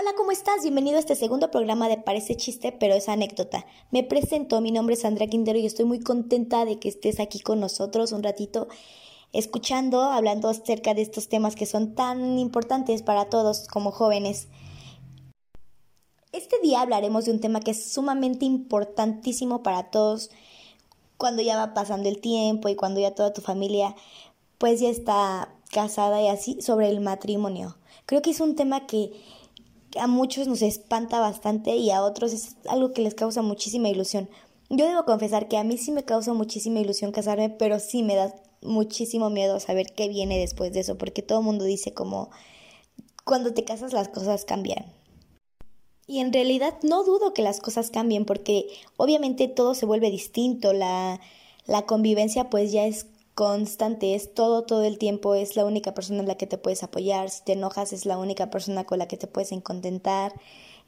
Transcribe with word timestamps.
Hola, 0.00 0.12
¿cómo 0.16 0.30
estás? 0.30 0.62
Bienvenido 0.62 0.96
a 0.96 1.00
este 1.00 1.16
segundo 1.16 1.50
programa 1.50 1.88
de 1.88 1.96
Parece 1.96 2.36
chiste, 2.36 2.70
pero 2.70 2.94
es 2.94 3.08
anécdota. 3.08 3.66
Me 3.90 4.04
presento, 4.04 4.60
mi 4.60 4.70
nombre 4.70 4.94
es 4.94 5.04
Andrea 5.04 5.26
Quintero 5.26 5.58
y 5.58 5.66
estoy 5.66 5.86
muy 5.86 5.98
contenta 5.98 6.64
de 6.64 6.78
que 6.78 6.88
estés 6.88 7.18
aquí 7.18 7.40
con 7.40 7.58
nosotros 7.58 8.12
un 8.12 8.22
ratito 8.22 8.68
escuchando, 9.32 10.02
hablando 10.02 10.48
acerca 10.48 10.94
de 10.94 11.02
estos 11.02 11.28
temas 11.28 11.56
que 11.56 11.66
son 11.66 11.96
tan 11.96 12.38
importantes 12.38 13.02
para 13.02 13.24
todos 13.24 13.66
como 13.66 13.90
jóvenes. 13.90 14.46
Este 16.30 16.60
día 16.60 16.82
hablaremos 16.82 17.24
de 17.24 17.32
un 17.32 17.40
tema 17.40 17.58
que 17.58 17.72
es 17.72 17.90
sumamente 17.90 18.44
importantísimo 18.44 19.64
para 19.64 19.90
todos 19.90 20.30
cuando 21.16 21.42
ya 21.42 21.56
va 21.56 21.74
pasando 21.74 22.08
el 22.08 22.20
tiempo 22.20 22.68
y 22.68 22.76
cuando 22.76 23.00
ya 23.00 23.16
toda 23.16 23.32
tu 23.32 23.40
familia 23.40 23.96
pues 24.58 24.78
ya 24.78 24.90
está 24.90 25.52
casada 25.72 26.22
y 26.22 26.28
así 26.28 26.62
sobre 26.62 26.88
el 26.88 27.00
matrimonio. 27.00 27.76
Creo 28.06 28.22
que 28.22 28.30
es 28.30 28.40
un 28.40 28.54
tema 28.54 28.86
que 28.86 29.10
a 29.96 30.06
muchos 30.06 30.46
nos 30.48 30.62
espanta 30.62 31.20
bastante 31.20 31.76
y 31.76 31.90
a 31.90 32.02
otros 32.02 32.32
es 32.32 32.56
algo 32.68 32.92
que 32.92 33.02
les 33.02 33.14
causa 33.14 33.42
muchísima 33.42 33.88
ilusión. 33.88 34.28
Yo 34.70 34.86
debo 34.86 35.04
confesar 35.04 35.48
que 35.48 35.56
a 35.56 35.64
mí 35.64 35.78
sí 35.78 35.92
me 35.92 36.04
causa 36.04 36.34
muchísima 36.34 36.80
ilusión 36.80 37.12
casarme, 37.12 37.48
pero 37.48 37.78
sí 37.78 38.02
me 38.02 38.14
da 38.14 38.34
muchísimo 38.60 39.30
miedo 39.30 39.60
saber 39.60 39.94
qué 39.94 40.08
viene 40.08 40.38
después 40.38 40.72
de 40.72 40.80
eso, 40.80 40.98
porque 40.98 41.22
todo 41.22 41.38
el 41.38 41.44
mundo 41.44 41.64
dice 41.64 41.94
como 41.94 42.30
cuando 43.24 43.54
te 43.54 43.64
casas 43.64 43.92
las 43.92 44.08
cosas 44.08 44.44
cambian. 44.44 44.86
Y 46.06 46.20
en 46.20 46.32
realidad 46.32 46.74
no 46.82 47.04
dudo 47.04 47.34
que 47.34 47.42
las 47.42 47.60
cosas 47.60 47.90
cambien, 47.90 48.24
porque 48.24 48.66
obviamente 48.96 49.48
todo 49.48 49.74
se 49.74 49.86
vuelve 49.86 50.10
distinto, 50.10 50.72
la, 50.72 51.20
la 51.66 51.86
convivencia 51.86 52.48
pues 52.48 52.72
ya 52.72 52.86
es 52.86 53.06
constante, 53.38 54.16
es 54.16 54.34
todo, 54.34 54.64
todo 54.64 54.82
el 54.82 54.98
tiempo, 54.98 55.36
es 55.36 55.54
la 55.54 55.64
única 55.64 55.94
persona 55.94 56.18
en 56.18 56.26
la 56.26 56.34
que 56.34 56.48
te 56.48 56.58
puedes 56.58 56.82
apoyar, 56.82 57.30
si 57.30 57.44
te 57.44 57.52
enojas 57.52 57.92
es 57.92 58.04
la 58.04 58.18
única 58.18 58.50
persona 58.50 58.82
con 58.82 58.98
la 58.98 59.06
que 59.06 59.16
te 59.16 59.28
puedes 59.28 59.52
contentar. 59.62 60.32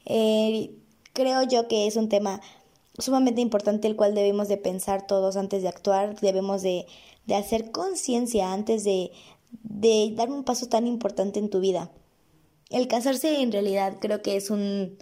Eh, 0.05 0.75
creo 1.13 1.43
yo 1.43 1.69
que 1.69 1.87
es 1.87 1.95
un 1.95 2.09
tema 2.09 2.41
sumamente 2.99 3.39
importante 3.39 3.87
el 3.87 3.95
cual 3.95 4.15
debemos 4.15 4.49
de 4.49 4.57
pensar 4.57 5.07
todos 5.07 5.37
antes 5.37 5.61
de 5.61 5.69
actuar, 5.69 6.19
debemos 6.19 6.61
de, 6.61 6.87
de 7.25 7.35
hacer 7.35 7.71
conciencia 7.71 8.51
antes 8.51 8.83
de, 8.83 9.13
de 9.63 10.11
dar 10.13 10.29
un 10.29 10.43
paso 10.43 10.67
tan 10.67 10.87
importante 10.87 11.39
en 11.39 11.49
tu 11.49 11.61
vida. 11.61 11.89
El 12.69 12.89
casarse 12.89 13.41
en 13.41 13.53
realidad 13.53 13.95
creo 14.01 14.21
que 14.21 14.35
es 14.35 14.49
un, 14.49 14.97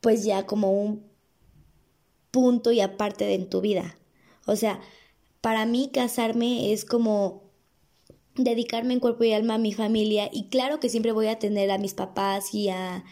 pues 0.00 0.24
ya 0.24 0.46
como 0.46 0.72
un 0.72 1.04
punto 2.30 2.72
y 2.72 2.80
aparte 2.80 3.26
de 3.26 3.34
en 3.34 3.50
tu 3.50 3.60
vida. 3.60 3.98
O 4.46 4.56
sea, 4.56 4.80
para 5.40 5.66
mí 5.66 5.90
casarme 5.92 6.72
es 6.72 6.84
como 6.84 7.48
dedicarme 8.34 8.94
en 8.94 9.00
cuerpo 9.00 9.24
y 9.24 9.32
alma 9.32 9.54
a 9.54 9.58
mi 9.58 9.72
familia. 9.72 10.30
Y 10.32 10.48
claro 10.48 10.80
que 10.80 10.88
siempre 10.88 11.12
voy 11.12 11.26
a 11.28 11.38
tener 11.38 11.70
a 11.70 11.78
mis 11.78 11.94
papás 11.94 12.54
y 12.54 12.68
a, 12.70 13.04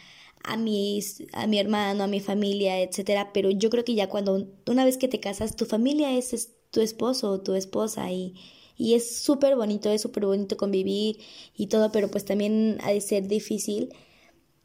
a, 0.45 0.57
mis, 0.57 1.25
a 1.33 1.47
mi 1.47 1.59
hermano, 1.59 2.05
a 2.05 2.07
mi 2.07 2.21
familia, 2.21 2.81
etcétera, 2.81 3.33
pero 3.33 3.51
yo 3.51 3.71
creo 3.71 3.85
que 3.85 3.95
ya 3.95 4.09
cuando 4.09 4.47
una 4.67 4.85
vez 4.85 4.99
que 4.99 5.09
te 5.09 5.21
casas, 5.21 5.57
tu 5.57 5.67
familia 5.67 6.17
es, 6.17 6.53
tu 6.71 6.81
esposo 6.81 7.31
o 7.31 7.41
tu 7.41 7.55
esposa 7.55 8.11
y, 8.11 8.35
y 8.77 8.95
es 8.95 9.17
súper 9.19 9.57
bonito, 9.57 9.91
es 9.91 10.03
súper 10.03 10.27
bonito 10.27 10.57
convivir 10.57 11.19
y 11.57 11.67
todo, 11.69 11.93
pero 11.93 12.11
pues 12.11 12.25
también 12.25 12.79
ha 12.83 12.93
de 12.93 13.01
ser 13.01 13.29
difícil 13.29 13.91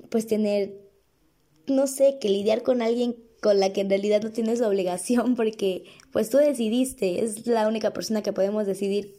pues 0.10 0.28
tener, 0.28 0.74
no 1.68 1.88
sé, 1.88 2.18
que 2.20 2.30
lidiar 2.30 2.64
con 2.64 2.82
alguien 2.82 3.16
con 3.42 3.60
la 3.60 3.74
que 3.74 3.82
en 3.82 3.90
realidad 3.90 4.22
no 4.22 4.32
tienes 4.32 4.62
obligación 4.62 5.36
porque 5.36 5.84
pues 6.12 6.30
tú 6.30 6.38
decidiste, 6.38 7.26
es 7.26 7.48
la 7.48 7.68
única 7.68 7.92
persona 7.92 8.22
que 8.22 8.32
podemos 8.32 8.66
decidir 8.66 9.16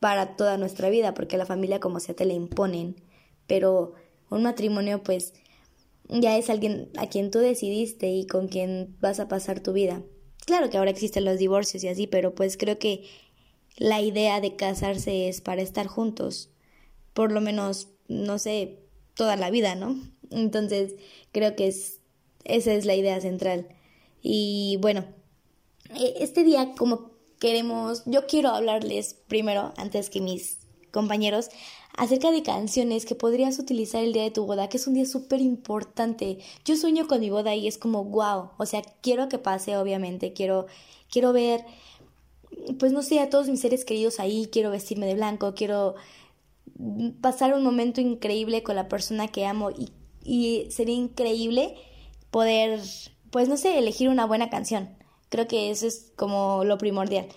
para 0.00 0.36
toda 0.36 0.56
nuestra 0.56 0.88
vida 0.88 1.12
porque 1.12 1.36
la 1.36 1.44
familia 1.44 1.80
como 1.80 2.00
sea 2.00 2.14
te 2.14 2.24
la 2.24 2.32
imponen, 2.32 2.96
pero 3.46 3.94
un 4.30 4.44
matrimonio 4.44 5.02
pues 5.02 5.34
ya 6.08 6.38
es 6.38 6.50
alguien 6.50 6.90
a 6.96 7.08
quien 7.08 7.30
tú 7.30 7.40
decidiste 7.40 8.08
y 8.08 8.26
con 8.26 8.48
quien 8.48 8.96
vas 9.00 9.20
a 9.20 9.28
pasar 9.28 9.60
tu 9.60 9.72
vida. 9.72 10.02
Claro 10.46 10.70
que 10.70 10.78
ahora 10.78 10.90
existen 10.90 11.24
los 11.24 11.38
divorcios 11.38 11.82
y 11.84 11.88
así, 11.88 12.06
pero 12.06 12.34
pues 12.34 12.56
creo 12.56 12.78
que 12.78 13.04
la 13.76 14.00
idea 14.00 14.40
de 14.40 14.54
casarse 14.54 15.28
es 15.28 15.40
para 15.40 15.62
estar 15.62 15.86
juntos, 15.86 16.50
por 17.12 17.32
lo 17.32 17.40
menos, 17.40 17.88
no 18.08 18.38
sé, 18.38 18.78
toda 19.14 19.36
la 19.36 19.50
vida, 19.50 19.74
¿no? 19.74 20.00
Entonces, 20.30 20.94
creo 21.32 21.56
que 21.56 21.68
es 21.68 22.01
esa 22.44 22.72
es 22.72 22.84
la 22.84 22.94
idea 22.94 23.20
central. 23.20 23.68
Y 24.22 24.78
bueno, 24.80 25.04
e, 25.98 26.14
este 26.20 26.44
día 26.44 26.74
como 26.76 27.12
queremos, 27.40 28.02
yo 28.06 28.26
quiero 28.26 28.50
hablarles 28.50 29.14
primero, 29.26 29.72
antes 29.76 30.10
que 30.10 30.20
mis 30.20 30.58
compañeros, 30.92 31.48
acerca 31.96 32.30
de 32.30 32.42
canciones 32.42 33.04
que 33.04 33.14
podrías 33.14 33.58
utilizar 33.58 34.02
el 34.02 34.12
día 34.12 34.22
de 34.22 34.30
tu 34.30 34.46
boda, 34.46 34.68
que 34.68 34.76
es 34.76 34.86
un 34.86 34.94
día 34.94 35.06
súper 35.06 35.40
importante. 35.40 36.38
Yo 36.64 36.76
sueño 36.76 37.08
con 37.08 37.20
mi 37.20 37.30
boda 37.30 37.54
y 37.54 37.66
es 37.66 37.78
como 37.78 38.04
wow, 38.04 38.50
o 38.58 38.66
sea, 38.66 38.82
quiero 39.00 39.28
que 39.28 39.38
pase, 39.38 39.76
obviamente, 39.76 40.32
quiero, 40.32 40.66
quiero 41.10 41.32
ver, 41.32 41.64
pues 42.78 42.92
no 42.92 43.02
sé, 43.02 43.18
a 43.18 43.28
todos 43.28 43.48
mis 43.48 43.60
seres 43.60 43.84
queridos 43.84 44.20
ahí, 44.20 44.48
quiero 44.52 44.70
vestirme 44.70 45.06
de 45.06 45.14
blanco, 45.14 45.54
quiero 45.54 45.96
pasar 47.20 47.54
un 47.54 47.64
momento 47.64 48.00
increíble 48.00 48.62
con 48.62 48.76
la 48.76 48.88
persona 48.88 49.28
que 49.28 49.46
amo 49.46 49.70
y, 49.70 49.92
y 50.24 50.70
sería 50.70 50.94
increíble 50.94 51.74
poder, 52.32 52.80
pues 53.30 53.48
no 53.48 53.56
sé, 53.56 53.78
elegir 53.78 54.08
una 54.08 54.26
buena 54.26 54.50
canción. 54.50 54.88
Creo 55.28 55.46
que 55.46 55.70
eso 55.70 55.86
es 55.86 56.12
como 56.16 56.64
lo 56.64 56.78
primordial. 56.78 57.28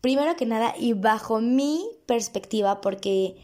Primero 0.00 0.36
que 0.36 0.46
nada, 0.46 0.74
y 0.78 0.92
bajo 0.92 1.40
mi 1.40 1.84
perspectiva, 2.06 2.80
porque 2.80 3.36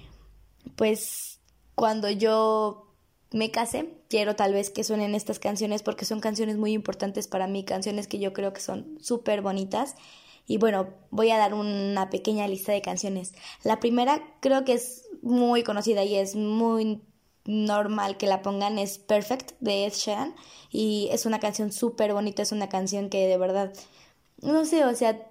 pues 0.77 1.41
cuando 1.75 2.11
yo 2.11 2.93
me 3.33 3.51
case, 3.51 3.91
quiero 4.09 4.37
tal 4.37 4.53
vez 4.53 4.71
que 4.71 4.85
suenen 4.85 5.15
estas 5.15 5.39
canciones 5.39 5.83
porque 5.83 6.05
son 6.05 6.21
canciones 6.21 6.57
muy 6.57 6.73
importantes 6.73 7.29
para 7.29 7.47
mí, 7.47 7.65
canciones 7.65 8.07
que 8.07 8.19
yo 8.19 8.33
creo 8.33 8.53
que 8.53 8.61
son 8.61 8.99
súper 9.01 9.43
bonitas. 9.43 9.97
Y 10.47 10.59
bueno, 10.59 10.89
voy 11.11 11.31
a 11.31 11.39
dar 11.39 11.55
una 11.55 12.11
pequeña 12.11 12.49
lista 12.49 12.73
de 12.73 12.83
canciones. 12.83 13.35
La 13.65 13.81
primera 13.81 14.23
creo 14.41 14.65
que 14.65 14.75
es 14.75 15.05
muy 15.23 15.63
conocida 15.63 16.05
y 16.05 16.17
es 16.17 16.37
muy 16.37 17.03
normal 17.49 18.19
que 18.19 18.27
la 18.27 18.43
pongan 18.43 18.79
es 18.79 18.99
Perfect 18.99 19.53
de 19.61 19.87
Ed 19.87 19.95
Sheeran 19.95 20.35
y 20.71 21.09
es 21.13 21.25
una 21.25 21.41
canción 21.41 21.73
súper 21.73 22.13
bonita, 22.13 22.43
es 22.43 22.53
una 22.53 22.69
canción 22.69 23.09
que 23.09 23.27
de 23.27 23.39
verdad, 23.39 23.73
no 24.43 24.67
sé, 24.67 24.85
o 24.85 24.95
sea, 24.95 25.27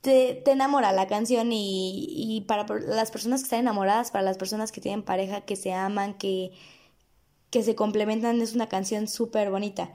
te, 0.00 0.42
enamora 0.50 0.90
la 0.92 1.06
canción 1.06 1.52
y, 1.52 2.06
y 2.08 2.40
para 2.42 2.66
las 2.80 3.12
personas 3.12 3.40
que 3.40 3.44
están 3.44 3.60
enamoradas, 3.60 4.10
para 4.10 4.24
las 4.24 4.38
personas 4.38 4.72
que 4.72 4.80
tienen 4.80 5.04
pareja, 5.04 5.42
que 5.42 5.54
se 5.54 5.72
aman, 5.72 6.14
que, 6.14 6.50
que 7.50 7.62
se 7.62 7.76
complementan, 7.76 8.40
es 8.42 8.54
una 8.54 8.68
canción 8.68 9.06
súper 9.06 9.50
bonita. 9.50 9.92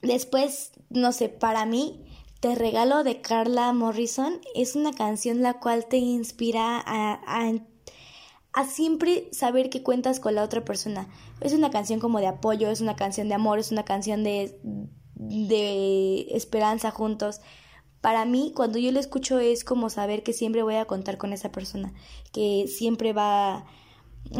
Después, 0.00 0.72
no 0.90 1.12
sé, 1.12 1.28
para 1.28 1.66
mí, 1.66 2.04
Te 2.40 2.56
regalo 2.56 3.04
de 3.04 3.20
Carla 3.20 3.72
Morrison 3.72 4.40
es 4.56 4.74
una 4.74 4.92
canción 4.92 5.42
la 5.42 5.60
cual 5.60 5.86
te 5.86 5.98
inspira 5.98 6.82
a, 6.84 7.20
a 7.24 7.48
a 8.52 8.66
siempre 8.66 9.28
saber 9.32 9.70
que 9.70 9.82
cuentas 9.82 10.20
con 10.20 10.34
la 10.34 10.42
otra 10.42 10.64
persona. 10.64 11.08
Es 11.40 11.52
una 11.52 11.70
canción 11.70 12.00
como 12.00 12.20
de 12.20 12.26
apoyo, 12.26 12.70
es 12.70 12.80
una 12.80 12.96
canción 12.96 13.28
de 13.28 13.34
amor, 13.34 13.58
es 13.58 13.72
una 13.72 13.84
canción 13.84 14.24
de, 14.24 14.58
de 15.14 16.26
esperanza 16.30 16.90
juntos. 16.90 17.40
Para 18.00 18.24
mí, 18.24 18.52
cuando 18.54 18.78
yo 18.78 18.92
lo 18.92 19.00
escucho 19.00 19.38
es 19.38 19.64
como 19.64 19.88
saber 19.88 20.22
que 20.22 20.32
siempre 20.32 20.62
voy 20.62 20.74
a 20.74 20.84
contar 20.84 21.18
con 21.18 21.32
esa 21.32 21.50
persona, 21.50 21.94
que 22.32 22.66
siempre 22.68 23.12
va, 23.12 23.64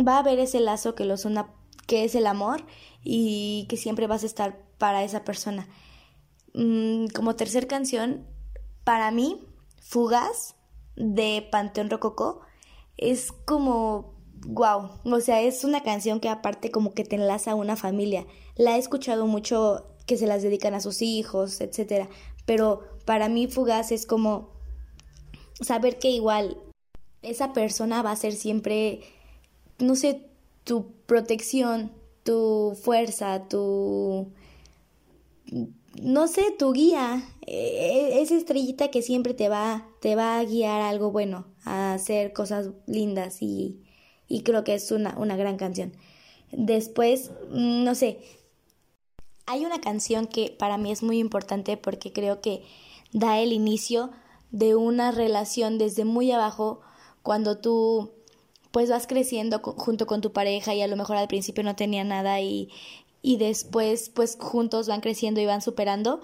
va 0.07 0.17
a 0.17 0.19
haber 0.19 0.39
ese 0.41 0.61
lazo 0.61 0.95
que 0.95 1.05
los 1.05 1.25
una, 1.25 1.55
que 1.87 2.05
es 2.05 2.15
el 2.15 2.27
amor 2.27 2.67
y 3.03 3.67
que 3.69 3.77
siempre 3.77 4.07
vas 4.07 4.25
a 4.25 4.27
estar 4.27 4.59
para 4.79 5.05
esa 5.05 5.25
persona. 5.25 5.69
Mm, 6.55 7.07
como 7.15 7.35
tercer 7.35 7.67
canción, 7.67 8.27
para 8.85 9.11
mí, 9.11 9.47
Fugaz 9.81 10.57
de 10.97 11.49
Panteón 11.51 11.89
Rococó 11.89 12.43
es 13.11 13.33
como 13.33 14.13
wow, 14.47 14.91
o 15.05 15.21
sea, 15.21 15.41
es 15.41 15.65
una 15.65 15.83
canción 15.83 16.19
que 16.21 16.29
aparte 16.29 16.71
como 16.71 16.95
que 16.95 17.05
te 17.05 17.17
enlaza 17.17 17.53
a 17.53 17.55
una 17.55 17.77
familia. 17.77 18.27
La 18.57 18.77
he 18.77 18.79
escuchado 18.79 19.27
mucho 19.27 19.87
que 20.07 20.17
se 20.17 20.27
las 20.27 20.43
dedican 20.43 20.75
a 20.75 20.81
sus 20.81 21.01
hijos, 21.01 21.61
etcétera, 21.61 22.09
pero 22.45 22.83
para 23.05 23.29
mí 23.29 23.47
Fugaz 23.47 23.93
es 23.93 24.07
como 24.07 24.51
saber 25.61 25.99
que 25.99 26.11
igual 26.11 26.59
esa 27.23 27.53
persona 27.53 28.03
va 28.03 28.11
a 28.11 28.17
ser 28.17 28.33
siempre 28.33 29.03
no 29.83 29.97
sé, 29.97 30.23
tu 30.65 30.93
protección, 31.07 31.93
tu 32.23 32.77
fuerza, 32.81 33.49
tu 33.49 34.29
no 36.01 36.27
sé, 36.27 36.55
tu 36.59 36.73
guía, 36.73 37.23
e, 37.47 38.17
e, 38.17 38.23
esa 38.23 38.35
estrellita 38.35 38.91
que 38.91 39.03
siempre 39.03 39.35
te 39.35 39.49
va, 39.49 39.89
te 40.01 40.15
va 40.17 40.39
a 40.39 40.45
guiar 40.45 40.81
a 40.81 40.89
algo 40.89 41.11
bueno, 41.11 41.47
a 41.65 41.95
hacer 41.95 42.33
cosas 42.33 42.71
lindas 42.87 43.43
y, 43.43 43.81
y 44.29 44.43
creo 44.43 44.65
que 44.65 44.75
es 44.75 44.91
una, 44.91 45.17
una 45.19 45.37
gran 45.37 45.57
canción. 45.57 45.93
Después, 46.51 47.31
mm, 47.51 47.85
no 47.85 47.95
sé, 47.95 48.19
hay 49.47 49.65
una 49.65 49.81
canción 49.81 50.27
que 50.27 50.55
para 50.57 50.79
mí 50.79 50.93
es 50.93 51.03
muy 51.03 51.19
importante 51.19 51.77
porque 51.77 52.13
creo 52.13 52.41
que 52.41 52.63
da 53.13 53.39
el 53.41 53.53
inicio 53.53 54.11
de 54.51 54.77
una 54.77 55.11
relación 55.11 55.79
desde 55.79 56.05
muy 56.05 56.31
abajo 56.31 56.81
cuando 57.23 57.59
tú 57.59 58.13
pues 58.71 58.89
vas 58.89 59.07
creciendo 59.07 59.61
junto 59.61 60.07
con 60.07 60.21
tu 60.21 60.33
pareja 60.33 60.75
y 60.75 60.83
a 60.83 60.87
lo 60.87 60.97
mejor 60.97 61.17
al 61.17 61.29
principio 61.29 61.63
no 61.63 61.77
tenía 61.77 62.05
nada 62.05 62.41
y, 62.41 62.71
y 63.21 63.37
después 63.37 64.09
pues 64.09 64.37
juntos 64.41 64.89
van 64.89 65.01
creciendo 65.01 65.41
y 65.41 65.47
van 65.47 65.63
superando. 65.63 66.21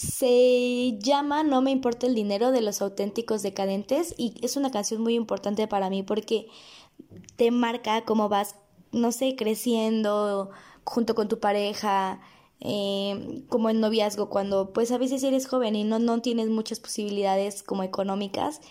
Se 0.00 0.96
llama 0.98 1.42
No 1.42 1.60
me 1.60 1.70
importa 1.70 2.06
el 2.06 2.14
dinero 2.14 2.52
de 2.52 2.62
los 2.62 2.80
auténticos 2.80 3.42
decadentes 3.42 4.14
y 4.16 4.34
es 4.42 4.56
una 4.56 4.70
canción 4.70 5.02
muy 5.02 5.14
importante 5.14 5.68
para 5.68 5.90
mí 5.90 6.02
porque 6.02 6.48
te 7.36 7.50
marca 7.50 8.06
cómo 8.06 8.30
vas, 8.30 8.56
no 8.92 9.12
sé, 9.12 9.36
creciendo 9.36 10.50
junto 10.84 11.14
con 11.14 11.28
tu 11.28 11.38
pareja, 11.38 12.22
eh, 12.60 13.44
como 13.50 13.68
en 13.68 13.80
noviazgo, 13.80 14.30
cuando 14.30 14.72
pues 14.72 14.90
a 14.90 14.96
veces 14.96 15.22
eres 15.22 15.46
joven 15.46 15.76
y 15.76 15.84
no, 15.84 15.98
no 15.98 16.22
tienes 16.22 16.48
muchas 16.48 16.80
posibilidades 16.80 17.62
como 17.62 17.82
económicas 17.82 18.62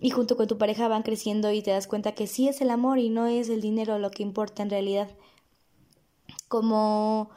y 0.00 0.10
junto 0.10 0.36
con 0.36 0.46
tu 0.46 0.58
pareja 0.58 0.86
van 0.86 1.02
creciendo 1.02 1.50
y 1.50 1.62
te 1.62 1.72
das 1.72 1.88
cuenta 1.88 2.12
que 2.12 2.28
sí 2.28 2.46
es 2.48 2.60
el 2.60 2.70
amor 2.70 3.00
y 3.00 3.10
no 3.10 3.26
es 3.26 3.48
el 3.48 3.60
dinero 3.60 3.98
lo 3.98 4.12
que 4.12 4.22
importa 4.22 4.62
en 4.62 4.70
realidad. 4.70 5.10
Como, 6.46 7.30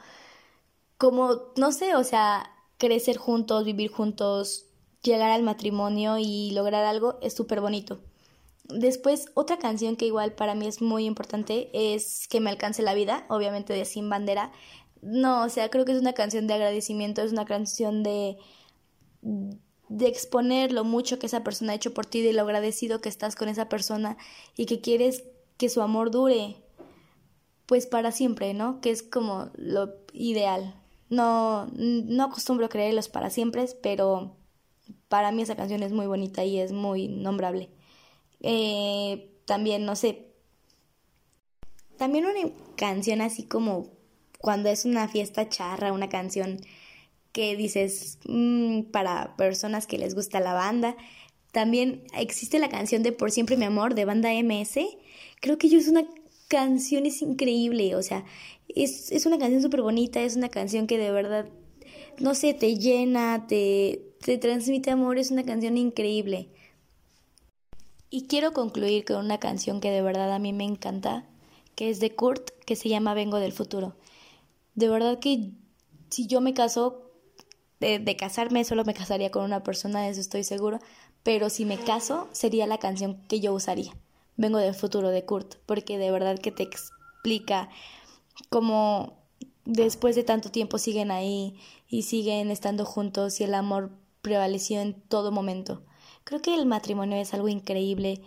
como, 1.00 1.42
no 1.58 1.72
sé, 1.72 1.96
o 1.96 2.04
sea, 2.04 2.55
crecer 2.78 3.18
juntos, 3.18 3.66
vivir 3.66 3.92
juntos, 3.92 4.68
llegar 5.02 5.32
al 5.32 5.44
matrimonio 5.44 6.18
y 6.18 6.52
lograr 6.52 6.86
algo 6.86 7.18
es 7.22 7.34
súper 7.34 7.62
bonito. 7.62 8.00
Después, 8.66 9.28
otra 9.36 9.58
canción 9.58 9.96
que 9.96 10.08
igual 10.08 10.34
para 10.34 10.56
mí 10.56 10.66
es 10.66 10.82
muy 10.82 11.06
importante 11.06 11.70
es 11.74 12.28
Que 12.28 12.40
me 12.40 12.50
alcance 12.50 12.82
la 12.82 12.96
vida, 12.96 13.26
obviamente 13.30 13.74
de 13.74 13.86
Sin 13.86 14.10
Bandera. 14.10 14.52
No, 15.02 15.44
o 15.44 15.50
sea, 15.50 15.70
creo 15.70 15.86
que 15.86 15.92
es 15.92 16.02
una 16.02 16.14
canción 16.14 16.48
de 16.48 16.56
agradecimiento, 16.56 17.22
es 17.22 17.32
una 17.32 17.46
canción 17.46 18.02
de 18.02 18.38
de 19.90 20.08
exponer 20.08 20.72
lo 20.72 20.84
mucho 20.84 21.20
que 21.20 21.28
esa 21.28 21.44
persona 21.44 21.74
ha 21.74 21.76
hecho 21.76 21.94
por 21.94 22.06
ti, 22.06 22.22
de 22.22 22.34
lo 22.34 22.42
agradecido 22.42 23.02
que 23.02 23.10
estás 23.10 23.36
con 23.36 23.50
esa 23.50 23.70
persona 23.70 24.18
y 24.56 24.66
que 24.66 24.82
quieres 24.82 25.24
que 25.58 25.70
su 25.70 25.82
amor 25.82 26.12
dure 26.12 26.58
pues 27.66 27.88
para 27.88 28.12
siempre, 28.12 28.54
¿no? 28.54 28.80
Que 28.82 28.92
es 28.92 29.02
como 29.02 29.50
lo 29.56 29.96
ideal. 30.14 30.76
No, 31.10 31.68
no 31.76 32.24
acostumbro 32.24 32.70
creerlos 32.70 33.10
para 33.10 33.30
siempre, 33.30 33.66
pero 33.82 34.36
para 35.08 35.32
mí 35.32 35.42
esa 35.42 35.56
canción 35.56 35.84
es 35.84 35.92
muy 35.92 36.08
bonita 36.08 36.44
y 36.44 36.60
es 36.60 36.72
muy 36.72 37.08
nombrable. 37.08 37.70
Eh, 38.42 39.32
también, 39.46 39.86
no 39.86 39.96
sé, 39.96 40.26
también 41.98 42.26
una 42.26 42.52
canción 42.76 43.22
así 43.22 43.44
como 43.44 43.94
cuando 44.40 44.70
es 44.70 44.86
una 44.86 45.08
fiesta 45.08 45.50
charra, 45.50 45.94
una 45.94 46.10
canción 46.10 46.60
que 47.32 47.56
dices 47.56 48.20
mm, 48.26 48.84
para 48.92 49.36
personas 49.38 49.88
que 49.88 49.98
les 49.98 50.16
gusta 50.16 50.40
la 50.40 50.54
banda. 50.54 50.96
También 51.52 52.04
existe 52.14 52.60
la 52.60 52.70
canción 52.70 53.02
de 53.04 53.12
Por 53.12 53.32
siempre 53.32 53.58
mi 53.58 53.66
amor 53.66 53.96
de 53.96 54.06
banda 54.06 54.30
MS. 54.34 54.80
Creo 55.42 55.58
que 55.58 55.70
yo 55.70 55.80
es 55.80 55.88
una 55.88 56.06
canción 56.48 57.06
es 57.06 57.22
increíble, 57.22 57.96
o 57.96 58.02
sea, 58.02 58.26
es, 58.68 59.12
es 59.12 59.26
una 59.26 59.38
canción 59.38 59.62
súper 59.62 59.82
bonita, 59.82 60.22
es 60.22 60.36
una 60.36 60.50
canción 60.50 60.88
que 60.88 60.98
de 60.98 61.12
verdad, 61.12 61.48
no 62.20 62.36
sé, 62.36 62.54
te 62.54 62.78
llena, 62.78 63.48
te, 63.48 64.14
te 64.22 64.38
transmite 64.38 64.92
amor, 64.92 65.18
es 65.18 65.32
una 65.32 65.44
canción 65.44 65.78
increíble. 65.78 66.50
Y 68.10 68.28
quiero 68.28 68.54
concluir 68.54 69.06
con 69.06 69.18
una 69.18 69.40
canción 69.40 69.82
que 69.82 69.92
de 69.92 70.02
verdad 70.02 70.32
a 70.34 70.40
mí 70.40 70.54
me 70.54 70.64
encanta, 70.64 71.26
que 71.76 71.90
es 71.90 72.00
de 72.00 72.16
Kurt, 72.16 72.52
que 72.66 72.76
se 72.76 72.90
llama 72.90 73.14
Vengo 73.14 73.40
del 73.40 73.52
futuro. 73.52 73.96
De 74.76 74.88
verdad 74.88 75.20
que 75.20 75.52
si 76.10 76.28
yo 76.28 76.42
me 76.42 76.54
caso, 76.54 77.12
de, 77.80 78.16
casarme, 78.16 78.64
solo 78.64 78.86
me 78.86 78.94
casaría 78.94 79.32
con 79.32 79.44
una 79.44 79.64
persona, 79.64 80.02
de 80.02 80.10
eso 80.10 80.22
estoy 80.22 80.44
seguro, 80.44 80.80
pero 81.24 81.50
si 81.50 81.66
me 81.66 81.78
caso 81.78 82.28
sería 82.32 82.68
la 82.68 82.78
canción 82.78 83.22
que 83.28 83.40
yo 83.40 83.54
usaría. 83.54 83.94
Vengo 84.38 84.58
del 84.58 84.76
futuro 84.76 85.10
de 85.10 85.26
Kurt, 85.26 85.56
porque 85.66 85.98
de 85.98 86.12
verdad 86.12 86.38
que 86.40 86.52
te 86.52 86.64
explica 86.64 87.70
cómo 88.50 89.18
después 89.66 90.16
de 90.16 90.24
tanto 90.24 90.52
tiempo 90.52 90.78
siguen 90.78 91.12
ahí 91.12 91.58
y 91.88 92.04
siguen 92.04 92.52
estando 92.52 92.86
juntos 92.86 93.40
y 93.40 93.44
el 93.44 93.54
amor 93.54 93.92
prevaleció 94.22 94.82
en 94.82 94.94
todo 94.94 95.32
momento. 95.32 95.84
Creo 96.24 96.42
que 96.42 96.56
el 96.56 96.66
matrimonio 96.66 97.18
es 97.18 97.34
algo 97.34 97.48
increíble 97.48 98.22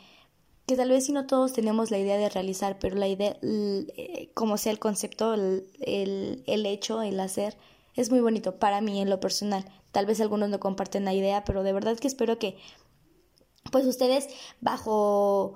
que 0.66 0.76
tal 0.76 0.90
vez 0.90 1.06
si 1.06 1.12
no 1.12 1.26
todos 1.26 1.54
tenemos 1.54 1.90
la 1.90 1.98
idea 1.98 2.18
de 2.18 2.28
realizar, 2.28 2.78
pero 2.78 2.96
la 2.96 3.08
idea, 3.08 3.38
eh, 3.42 4.30
como 4.34 4.58
sea 4.58 4.70
el 4.70 4.78
concepto, 4.78 5.32
el, 5.32 5.66
el, 5.80 6.44
el 6.46 6.66
hecho, 6.66 7.00
el 7.00 7.18
hacer, 7.20 7.56
es 7.96 8.10
muy 8.10 8.20
bonito 8.20 8.58
para 8.58 8.80
mí 8.82 9.00
en 9.00 9.08
lo 9.08 9.18
personal. 9.18 9.64
Tal 9.92 10.04
vez 10.04 10.20
algunos 10.20 10.50
no 10.50 10.60
comparten 10.60 11.06
la 11.06 11.14
idea, 11.14 11.42
pero 11.44 11.62
de 11.62 11.72
verdad 11.72 11.96
que 11.98 12.06
espero 12.06 12.38
que 12.38 12.58
pues 13.72 13.86
ustedes 13.86 14.28
bajo 14.60 15.54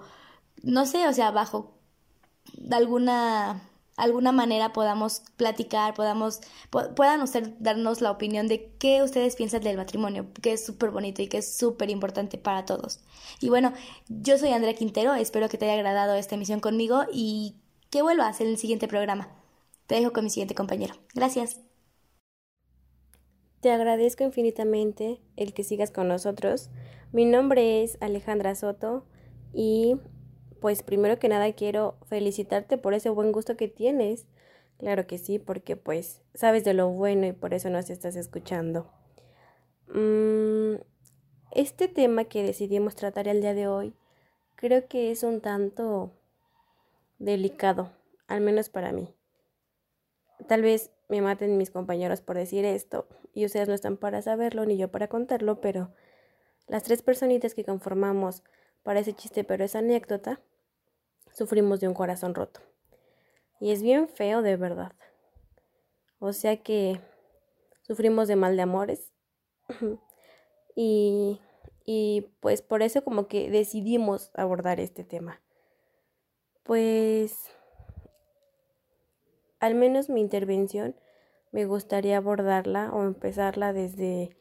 no 0.62 0.86
sé, 0.86 1.08
o 1.08 1.12
sea, 1.12 1.30
bajo 1.30 1.78
alguna 2.70 3.62
alguna 3.96 4.32
manera 4.32 4.72
podamos 4.72 5.22
platicar, 5.36 5.94
podamos 5.94 6.40
puedan 6.70 7.20
ustedes 7.22 7.50
darnos 7.60 8.00
la 8.00 8.10
opinión 8.10 8.48
de 8.48 8.72
qué 8.78 9.02
ustedes 9.02 9.36
piensan 9.36 9.62
del 9.62 9.76
matrimonio, 9.76 10.26
que 10.40 10.52
es 10.52 10.64
súper 10.64 10.90
bonito 10.90 11.22
y 11.22 11.28
que 11.28 11.38
es 11.38 11.56
súper 11.56 11.90
importante 11.90 12.38
para 12.38 12.64
todos. 12.64 13.00
Y 13.40 13.48
bueno, 13.48 13.72
yo 14.08 14.38
soy 14.38 14.50
Andrea 14.50 14.74
Quintero, 14.74 15.14
espero 15.14 15.48
que 15.48 15.58
te 15.58 15.66
haya 15.66 15.74
agradado 15.74 16.14
esta 16.14 16.34
emisión 16.34 16.60
conmigo 16.60 17.04
y 17.12 17.56
que 17.90 18.02
vuelvas 18.02 18.40
en 18.40 18.48
el 18.48 18.58
siguiente 18.58 18.88
programa. 18.88 19.28
Te 19.86 19.96
dejo 19.96 20.12
con 20.12 20.24
mi 20.24 20.30
siguiente 20.30 20.54
compañero. 20.54 20.94
Gracias. 21.14 21.60
Te 23.60 23.70
agradezco 23.70 24.24
infinitamente 24.24 25.20
el 25.36 25.54
que 25.54 25.62
sigas 25.62 25.90
con 25.90 26.08
nosotros. 26.08 26.70
Mi 27.12 27.24
nombre 27.24 27.84
es 27.84 27.98
Alejandra 28.00 28.54
Soto 28.54 29.04
y 29.52 29.96
pues 30.62 30.82
primero 30.82 31.18
que 31.18 31.28
nada 31.28 31.52
quiero 31.52 31.96
felicitarte 32.06 32.78
por 32.78 32.94
ese 32.94 33.10
buen 33.10 33.32
gusto 33.32 33.56
que 33.56 33.68
tienes. 33.68 34.26
Claro 34.78 35.06
que 35.06 35.18
sí, 35.18 35.38
porque 35.38 35.76
pues 35.76 36.22
sabes 36.34 36.64
de 36.64 36.72
lo 36.72 36.88
bueno 36.88 37.26
y 37.26 37.32
por 37.32 37.52
eso 37.52 37.68
nos 37.68 37.90
estás 37.90 38.16
escuchando. 38.16 38.90
Mm, 39.88 40.76
este 41.50 41.88
tema 41.88 42.24
que 42.24 42.44
decidimos 42.44 42.94
tratar 42.94 43.28
el 43.28 43.42
día 43.42 43.52
de 43.52 43.66
hoy 43.66 43.94
creo 44.54 44.86
que 44.86 45.10
es 45.10 45.24
un 45.24 45.40
tanto 45.40 46.12
delicado, 47.18 47.90
al 48.28 48.40
menos 48.40 48.68
para 48.68 48.92
mí. 48.92 49.12
Tal 50.46 50.62
vez 50.62 50.92
me 51.08 51.20
maten 51.20 51.58
mis 51.58 51.70
compañeros 51.70 52.20
por 52.20 52.36
decir 52.36 52.64
esto, 52.64 53.08
y 53.34 53.44
ustedes 53.44 53.66
no 53.66 53.74
están 53.74 53.96
para 53.96 54.22
saberlo 54.22 54.64
ni 54.64 54.76
yo 54.76 54.92
para 54.92 55.08
contarlo, 55.08 55.60
pero 55.60 55.90
las 56.68 56.84
tres 56.84 57.02
personitas 57.02 57.54
que 57.54 57.64
conformamos 57.64 58.44
para 58.82 59.00
ese 59.00 59.14
chiste, 59.14 59.44
pero 59.44 59.64
esa 59.64 59.80
anécdota, 59.80 60.40
sufrimos 61.32 61.80
de 61.80 61.88
un 61.88 61.94
corazón 61.94 62.34
roto. 62.34 62.60
Y 63.60 63.72
es 63.72 63.82
bien 63.82 64.08
feo 64.08 64.42
de 64.42 64.56
verdad. 64.56 64.92
O 66.18 66.32
sea 66.32 66.56
que 66.56 67.00
sufrimos 67.82 68.28
de 68.28 68.36
mal 68.36 68.56
de 68.56 68.62
amores. 68.62 69.12
y, 70.74 71.40
y 71.84 72.28
pues 72.40 72.62
por 72.62 72.82
eso 72.82 73.04
como 73.04 73.28
que 73.28 73.50
decidimos 73.50 74.30
abordar 74.34 74.80
este 74.80 75.04
tema. 75.04 75.40
Pues 76.62 77.50
al 79.60 79.74
menos 79.74 80.08
mi 80.10 80.20
intervención 80.20 80.96
me 81.52 81.66
gustaría 81.66 82.16
abordarla 82.16 82.90
o 82.92 83.04
empezarla 83.04 83.72
desde 83.72 84.36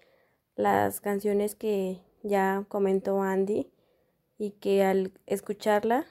las 0.56 1.01
canciones 1.01 1.56
que 1.56 2.01
ya 2.24 2.65
comentó 2.70 3.22
Andy 3.22 3.72
y 4.38 4.51
que 4.51 4.84
al 4.84 5.13
escucharla 5.27 6.06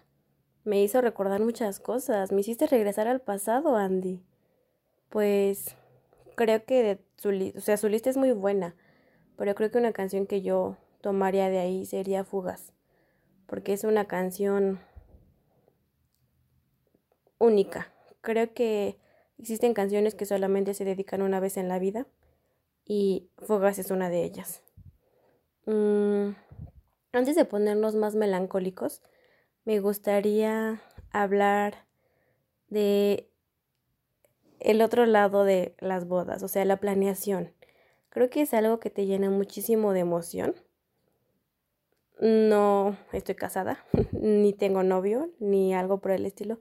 me 0.64 0.83
hizo 0.83 1.00
recordar 1.00 1.40
muchas 1.40 1.81
cosas. 1.81 2.33
Me 2.33 2.40
hiciste 2.40 2.67
regresar 2.67 3.09
al 3.09 3.21
pasado, 3.21 3.76
Andy. 3.76 4.23
Pues 5.09 5.76
creo 6.37 6.64
que 6.64 6.99
su, 7.17 7.52
o 7.57 7.61
sea, 7.61 7.76
su 7.76 7.88
lista 7.88 8.11
es 8.11 8.17
muy 8.17 8.33
buena, 8.33 8.75
pero 9.37 9.55
creo 9.55 9.71
que 9.71 9.79
una 9.79 9.93
canción 9.93 10.26
que 10.26 10.43
yo 10.43 10.76
tomaría 11.00 11.49
de 11.50 11.59
ahí 11.59 11.87
sería 11.87 12.25
Fugas, 12.25 12.73
porque 13.47 13.73
es 13.73 13.85
una 13.85 14.07
canción 14.07 14.81
única 17.38 17.93
creo 18.21 18.52
que 18.52 18.99
existen 19.38 19.75
canciones 19.75 20.14
que 20.14 20.26
solamente 20.26 20.75
se 20.75 20.85
dedican 20.85 21.23
una 21.23 21.40
vez 21.40 21.57
en 21.57 21.69
la 21.69 21.79
vida 21.79 22.07
y 22.85 23.31
Fogas 23.38 23.79
es 23.79 23.90
una 23.90 24.11
de 24.11 24.25
ellas. 24.25 24.62
Mm, 25.67 26.31
antes 27.12 27.37
de 27.37 27.45
ponernos 27.45 27.95
más 27.95 28.14
melancólicos, 28.14 29.02
me 29.64 29.81
gustaría 29.81 30.81
hablar 31.11 31.87
de 32.69 33.31
el 34.61 34.83
otro 34.83 35.07
lado 35.07 35.45
de 35.45 35.75
las 35.79 36.07
bodas, 36.07 36.43
o 36.43 36.49
sea, 36.49 36.64
la 36.64 36.79
planeación. 36.79 37.52
Creo 38.11 38.29
que 38.29 38.43
es 38.43 38.55
algo 38.55 38.81
que 38.81 38.90
te 38.90 39.07
llena 39.07 39.31
muchísimo 39.31 39.93
de 39.93 40.00
emoción. 40.00 40.55
No 42.21 42.97
estoy 43.12 43.35
casada, 43.35 43.85
ni 44.12 44.52
tengo 44.52 44.83
novio, 44.83 45.31
ni 45.38 45.75
algo 45.75 46.00
por 46.00 46.11
el 46.11 46.26
estilo, 46.26 46.59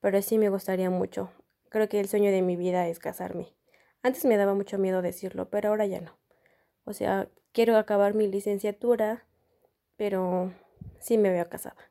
pero 0.00 0.22
sí 0.22 0.38
me 0.38 0.48
gustaría 0.48 0.88
mucho. 0.88 1.30
Creo 1.68 1.88
que 1.88 2.00
el 2.00 2.08
sueño 2.08 2.30
de 2.30 2.42
mi 2.42 2.56
vida 2.56 2.88
es 2.88 2.98
casarme. 2.98 3.54
Antes 4.02 4.24
me 4.24 4.36
daba 4.36 4.54
mucho 4.54 4.78
miedo 4.78 5.02
decirlo, 5.02 5.50
pero 5.50 5.68
ahora 5.68 5.86
ya 5.86 6.00
no. 6.00 6.18
O 6.84 6.94
sea, 6.94 7.28
quiero 7.52 7.76
acabar 7.76 8.14
mi 8.14 8.28
licenciatura, 8.28 9.26
pero 9.96 10.54
sí 11.00 11.18
me 11.18 11.30
veo 11.30 11.48
casada. 11.50 11.87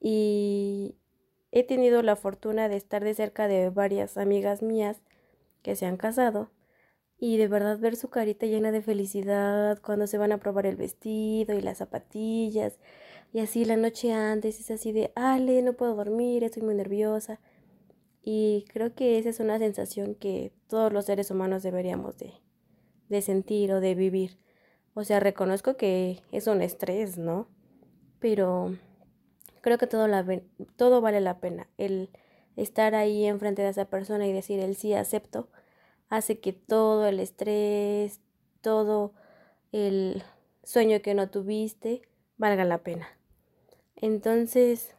Y 0.00 0.96
he 1.52 1.64
tenido 1.64 2.02
la 2.02 2.16
fortuna 2.16 2.68
de 2.68 2.76
estar 2.76 3.04
de 3.04 3.14
cerca 3.14 3.48
de 3.48 3.70
varias 3.70 4.16
amigas 4.16 4.62
mías 4.62 5.02
que 5.62 5.76
se 5.76 5.86
han 5.86 5.96
casado 5.96 6.50
y 7.18 7.36
de 7.36 7.48
verdad 7.48 7.78
ver 7.78 7.96
su 7.96 8.10
carita 8.10 8.46
llena 8.46 8.72
de 8.72 8.82
felicidad 8.82 9.80
cuando 9.80 10.06
se 10.06 10.18
van 10.18 10.32
a 10.32 10.38
probar 10.38 10.66
el 10.66 10.76
vestido 10.76 11.56
y 11.56 11.60
las 11.60 11.78
zapatillas 11.78 12.78
y 13.34 13.40
así 13.40 13.64
la 13.64 13.76
noche 13.76 14.12
antes 14.12 14.60
es 14.60 14.70
así 14.70 14.92
de, 14.92 15.10
Ale, 15.16 15.60
no 15.60 15.72
puedo 15.72 15.96
dormir, 15.96 16.44
estoy 16.44 16.62
muy 16.62 16.76
nerviosa. 16.76 17.40
Y 18.22 18.64
creo 18.72 18.94
que 18.94 19.18
esa 19.18 19.28
es 19.28 19.40
una 19.40 19.58
sensación 19.58 20.14
que 20.14 20.52
todos 20.68 20.92
los 20.92 21.06
seres 21.06 21.32
humanos 21.32 21.64
deberíamos 21.64 22.16
de, 22.16 22.32
de 23.08 23.22
sentir 23.22 23.72
o 23.72 23.80
de 23.80 23.96
vivir. 23.96 24.38
O 24.94 25.02
sea, 25.02 25.18
reconozco 25.18 25.76
que 25.76 26.22
es 26.30 26.46
un 26.46 26.62
estrés, 26.62 27.18
¿no? 27.18 27.48
Pero 28.20 28.78
creo 29.64 29.78
que 29.78 29.86
todo, 29.86 30.08
la, 30.08 30.26
todo 30.76 31.00
vale 31.00 31.22
la 31.22 31.40
pena. 31.40 31.66
El 31.78 32.10
estar 32.54 32.94
ahí 32.94 33.24
enfrente 33.24 33.62
de 33.62 33.70
esa 33.70 33.86
persona 33.86 34.26
y 34.26 34.32
decir 34.32 34.60
el 34.60 34.76
sí 34.76 34.92
acepto 34.92 35.48
hace 36.10 36.38
que 36.38 36.52
todo 36.52 37.06
el 37.06 37.18
estrés, 37.18 38.20
todo 38.60 39.14
el 39.72 40.22
sueño 40.64 41.00
que 41.00 41.14
no 41.14 41.30
tuviste 41.30 42.02
valga 42.36 42.66
la 42.66 42.82
pena. 42.82 43.08
Entonces, 43.96 44.94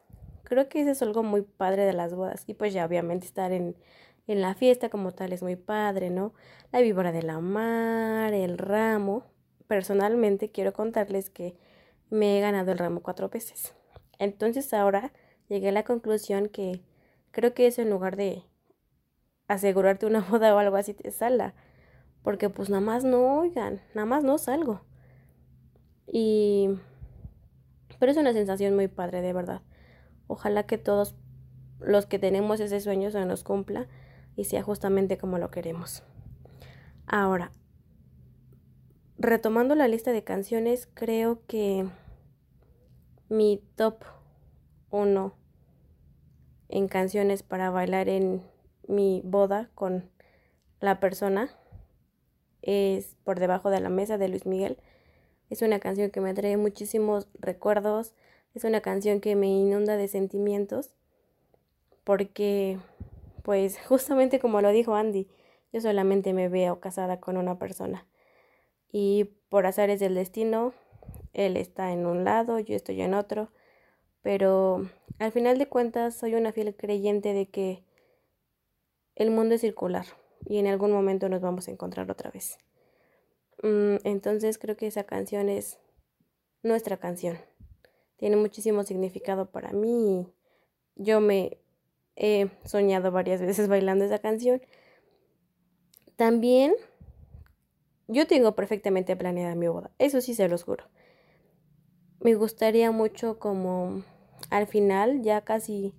creo 0.46 0.68
que 0.68 0.82
eso 0.82 0.90
es 0.90 1.02
algo 1.04 1.22
muy 1.22 1.44
padre 1.44 1.86
de 1.86 1.94
las 1.94 2.16
bodas. 2.16 2.44
Y 2.48 2.56
pues 2.56 2.74
ya 2.74 2.88
obviamente 2.88 3.28
estar 3.28 3.52
en, 3.52 3.76
en 4.26 4.42
la 4.42 4.56
fiesta 4.56 4.90
como 4.90 5.12
tal 5.12 5.32
es 5.32 5.44
muy 5.44 5.58
padre, 5.58 6.10
¿no? 6.10 6.34
La 6.72 6.82
víbora 6.82 7.12
de 7.12 7.22
la 7.22 7.40
mar, 7.40 8.34
el 8.34 8.58
ramo. 8.58 9.26
Personalmente 9.68 10.50
quiero 10.50 10.74
contarles 10.74 11.30
que 11.30 11.56
me 12.10 12.40
he 12.40 12.42
ganado 12.42 12.72
el 12.72 12.80
ramo 12.80 13.04
cuatro 13.04 13.30
veces. 13.30 13.76
Entonces 14.20 14.74
ahora 14.74 15.12
llegué 15.48 15.70
a 15.70 15.72
la 15.72 15.84
conclusión 15.84 16.50
que 16.50 16.82
creo 17.32 17.54
que 17.54 17.68
eso 17.68 17.82
en 17.82 17.90
lugar 17.90 18.16
de 18.16 18.44
asegurarte 19.48 20.06
una 20.06 20.22
boda 20.30 20.54
o 20.56 20.58
algo 20.58 20.78
así 20.78 20.94
te 20.94 21.12
salga. 21.12 21.54
Porque 22.24 22.50
pues 22.50 22.70
nada 22.70 22.82
más 22.82 23.04
no 23.04 23.40
oigan, 23.40 23.82
nada 23.94 24.06
más 24.06 24.24
no 24.24 24.38
salgo. 24.38 24.82
Y... 26.08 26.70
Pero 28.00 28.12
es 28.12 28.18
una 28.18 28.34
sensación 28.34 28.76
muy 28.76 28.88
padre, 28.88 29.22
de 29.22 29.32
verdad. 29.32 29.62
Ojalá 30.28 30.64
que 30.64 30.78
todos 30.78 31.16
los 31.80 32.06
que 32.06 32.20
tenemos 32.20 32.60
ese 32.60 32.80
sueño 32.80 33.12
se 33.12 33.24
nos 33.26 33.44
cumpla 33.44 33.88
y 34.36 34.46
sea 34.46 34.64
justamente 34.64 35.18
como 35.18 35.38
lo 35.38 35.52
queremos. 35.52 36.04
Ahora, 37.08 37.52
retomando 39.18 39.76
la 39.76 39.88
lista 39.88 40.12
de 40.12 40.24
canciones, 40.24 40.90
creo 40.94 41.42
que 41.48 41.88
mi 43.30 43.62
top 43.76 44.04
1 44.92 45.34
en 46.70 46.88
canciones 46.88 47.44
para 47.44 47.70
bailar 47.70 48.10
en 48.10 48.44
mi 48.88 49.22
boda 49.24 49.70
con 49.74 50.10
la 50.80 51.00
persona 51.00 51.50
es 52.62 53.16
Por 53.24 53.40
debajo 53.40 53.70
de 53.70 53.80
la 53.80 53.90
mesa 53.90 54.18
de 54.18 54.28
Luis 54.28 54.46
Miguel. 54.46 54.78
Es 55.50 55.62
una 55.62 55.80
canción 55.80 56.10
que 56.10 56.22
me 56.22 56.34
trae 56.34 56.58
muchísimos 56.58 57.28
recuerdos, 57.40 58.16
es 58.54 58.64
una 58.64 58.82
canción 58.82 59.22
que 59.22 59.36
me 59.36 59.48
inunda 59.48 59.98
de 59.98 60.08
sentimientos 60.08 60.92
porque 62.04 62.80
pues 63.44 63.78
justamente 63.88 64.40
como 64.40 64.62
lo 64.62 64.70
dijo 64.70 64.96
Andy, 64.96 65.28
yo 65.74 65.82
solamente 65.82 66.34
me 66.34 66.50
veo 66.50 66.80
casada 66.80 67.20
con 67.20 67.38
una 67.38 67.60
persona 67.60 68.06
y 68.92 69.26
por 69.50 69.66
azares 69.66 70.00
del 70.00 70.16
destino 70.16 70.74
él 71.36 71.58
está 71.58 71.92
en 71.92 72.06
un 72.06 72.24
lado, 72.24 72.60
yo 72.60 72.76
estoy 72.76 73.02
en 73.02 73.14
otro, 73.14 73.52
pero 74.22 74.90
al 75.20 75.32
final 75.32 75.58
de 75.58 75.68
cuentas 75.68 76.16
soy 76.16 76.34
una 76.34 76.52
fiel 76.52 76.76
creyente 76.76 77.34
de 77.34 77.48
que 77.48 77.84
el 79.16 79.32
mundo 79.32 79.56
es 79.56 79.62
circular 79.62 80.06
y 80.46 80.58
en 80.58 80.68
algún 80.68 80.92
momento 80.92 81.30
nos 81.30 81.42
vamos 81.42 81.68
a 81.68 81.72
encontrar 81.72 82.10
otra 82.10 82.32
vez. 82.32 82.58
Mm, 83.62 83.98
entonces 84.04 84.58
creo 84.58 84.78
que 84.78 84.88
esa 84.88 85.04
canción 85.04 85.50
es 85.50 85.78
nuestra 86.64 86.98
canción. 86.98 87.38
Tiene 88.18 88.38
muchísimo 88.38 88.84
significado 88.84 89.52
para 89.52 89.72
mí. 89.74 90.28
Yo 90.96 91.20
me 91.20 91.60
he 92.16 92.50
soñado 92.64 93.12
varias 93.12 93.42
veces 93.50 93.68
bailando 93.68 94.06
esa 94.06 94.20
canción. 94.20 94.62
También 96.16 96.74
yo 98.08 98.26
tengo 98.28 98.56
perfectamente 98.56 99.16
planeada 99.16 99.56
mi 99.56 99.68
boda. 99.68 99.92
Eso 100.00 100.22
sí 100.22 100.34
se 100.34 100.48
los 100.48 100.64
juro. 100.64 100.86
Me 102.20 102.36
gustaría 102.36 102.92
mucho 102.92 103.40
como 103.40 104.04
al 104.50 104.68
final, 104.68 105.22
ya 105.22 105.42
casi 105.42 105.94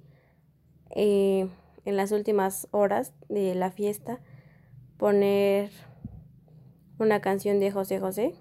eh, 0.91 1.49
en 1.85 1.97
las 1.97 2.13
últimas 2.13 2.69
horas 2.71 3.13
de 3.29 3.55
la 3.55 3.71
fiesta, 3.71 4.21
poner 4.97 5.71
una 6.99 7.21
canción 7.21 7.61
de 7.61 7.71
José 7.71 8.01
José. 8.01 8.35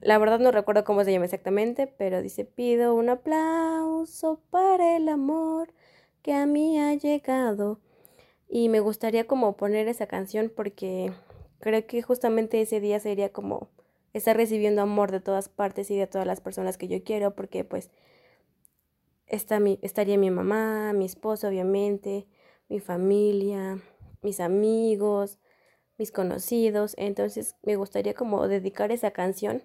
La 0.00 0.18
verdad 0.18 0.38
no 0.38 0.50
recuerdo 0.50 0.84
cómo 0.84 1.04
se 1.04 1.12
llama 1.12 1.26
exactamente, 1.26 1.86
pero 1.86 2.22
dice, 2.22 2.44
pido 2.44 2.94
un 2.94 3.10
aplauso 3.10 4.40
para 4.50 4.96
el 4.96 5.08
amor 5.08 5.74
que 6.22 6.32
a 6.32 6.46
mí 6.46 6.78
ha 6.80 6.94
llegado. 6.94 7.80
Y 8.48 8.68
me 8.68 8.80
gustaría 8.80 9.26
como 9.26 9.56
poner 9.56 9.86
esa 9.88 10.06
canción 10.06 10.50
porque 10.54 11.12
creo 11.60 11.86
que 11.86 12.02
justamente 12.02 12.60
ese 12.60 12.80
día 12.80 12.98
sería 12.98 13.30
como 13.30 13.68
estar 14.12 14.36
recibiendo 14.36 14.82
amor 14.82 15.10
de 15.10 15.20
todas 15.20 15.48
partes 15.48 15.90
y 15.90 15.96
de 15.96 16.06
todas 16.06 16.26
las 16.26 16.40
personas 16.40 16.76
que 16.76 16.88
yo 16.88 17.02
quiero, 17.04 17.34
porque 17.34 17.64
pues 17.64 17.90
está 19.26 19.60
mi, 19.60 19.78
estaría 19.82 20.18
mi 20.18 20.30
mamá, 20.30 20.92
mi 20.92 21.04
esposo 21.04 21.48
obviamente, 21.48 22.26
mi 22.68 22.80
familia, 22.80 23.78
mis 24.22 24.40
amigos, 24.40 25.38
mis 25.98 26.12
conocidos. 26.12 26.94
Entonces 26.96 27.56
me 27.62 27.76
gustaría 27.76 28.14
como 28.14 28.48
dedicar 28.48 28.92
esa 28.92 29.12
canción 29.12 29.62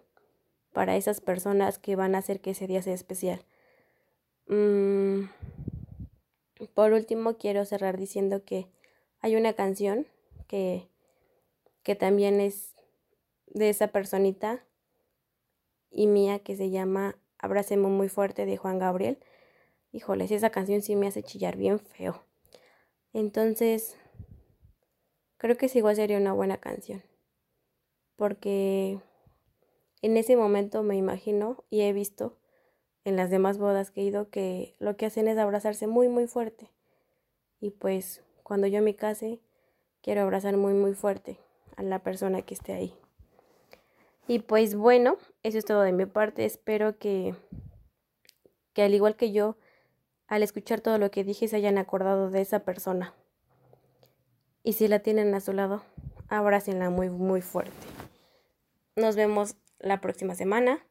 para 0.74 0.96
esas 0.96 1.22
personas 1.22 1.80
que 1.80 1.96
van 1.96 2.16
a 2.16 2.20
hacer 2.20 2.42
que 2.42 2.52
ese 2.52 2.68
día 2.68 2.82
sea 2.82 2.94
especial. 2.94 3.46
Mm, 4.48 5.24
por 6.74 6.94
último, 6.94 7.38
quiero 7.38 7.66
cerrar 7.66 7.98
diciendo 7.98 8.44
que 8.44 8.68
hay 9.22 9.36
una 9.36 9.54
canción 9.54 10.06
que, 10.48 10.90
que 11.84 11.96
también 11.96 12.40
es 12.42 12.75
de 13.56 13.70
esa 13.70 13.88
personita 13.88 14.64
y 15.90 16.08
mía 16.08 16.40
que 16.40 16.58
se 16.58 16.70
llama 16.70 17.18
Abracemos 17.40 17.90
muy 17.90 18.10
fuerte 18.10 18.46
de 18.46 18.58
Juan 18.58 18.80
Gabriel. 18.80 19.18
Híjoles, 19.94 20.30
esa 20.32 20.50
canción 20.50 20.82
sí 20.82 20.98
me 20.98 21.08
hace 21.08 21.24
chillar 21.24 21.56
bien 21.56 21.80
feo. 21.80 22.22
Entonces, 23.14 23.98
creo 25.38 25.56
que 25.56 25.70
sí 25.70 25.78
igual 25.78 25.96
sería 25.96 26.18
una 26.18 26.34
buena 26.34 26.58
canción. 26.58 27.02
Porque 28.18 29.00
en 30.02 30.18
ese 30.18 30.36
momento 30.36 30.84
me 30.84 30.98
imagino 30.98 31.64
y 31.70 31.82
he 31.82 31.94
visto 31.94 32.38
en 33.06 33.16
las 33.16 33.30
demás 33.30 33.58
bodas 33.58 33.90
que 33.90 34.02
he 34.02 34.04
ido 34.04 34.30
que 34.30 34.76
lo 34.80 34.98
que 34.98 35.06
hacen 35.06 35.30
es 35.30 35.38
abrazarse 35.38 35.88
muy 35.88 36.10
muy 36.10 36.28
fuerte. 36.28 36.70
Y 37.62 37.70
pues 37.70 38.22
cuando 38.44 38.68
yo 38.68 38.82
me 38.82 38.96
case, 38.96 39.40
quiero 40.02 40.24
abrazar 40.24 40.58
muy 40.58 40.74
muy 40.74 40.94
fuerte 40.94 41.40
a 41.78 41.84
la 41.84 42.04
persona 42.04 42.42
que 42.42 42.54
esté 42.54 42.74
ahí. 42.74 42.94
Y 44.28 44.40
pues 44.40 44.76
bueno, 44.76 45.18
eso 45.44 45.58
es 45.58 45.66
todo 45.66 45.82
de 45.82 45.92
mi 45.92 46.06
parte. 46.06 46.46
Espero 46.46 46.98
que, 46.98 47.36
que 48.74 48.84
al 48.84 48.94
igual 48.94 49.16
que 49.16 49.32
yo, 49.32 49.58
al 50.28 50.44
escuchar 50.44 50.82
todo 50.82 50.98
lo 50.98 51.12
que 51.12 51.24
dije, 51.24 51.48
se 51.48 51.56
hayan 51.56 51.78
acordado 51.78 52.30
de 52.32 52.42
esa 52.42 52.60
persona. 52.60 53.14
Y 54.64 54.74
si 54.74 54.88
la 54.88 55.00
tienen 55.00 55.34
a 55.36 55.42
su 55.42 55.54
lado, 55.54 55.84
abrácenla 56.28 56.90
muy, 56.90 57.10
muy 57.10 57.42
fuerte. 57.42 57.72
Nos 58.96 59.16
vemos 59.16 59.56
la 59.80 60.02
próxima 60.02 60.34
semana 60.34 60.86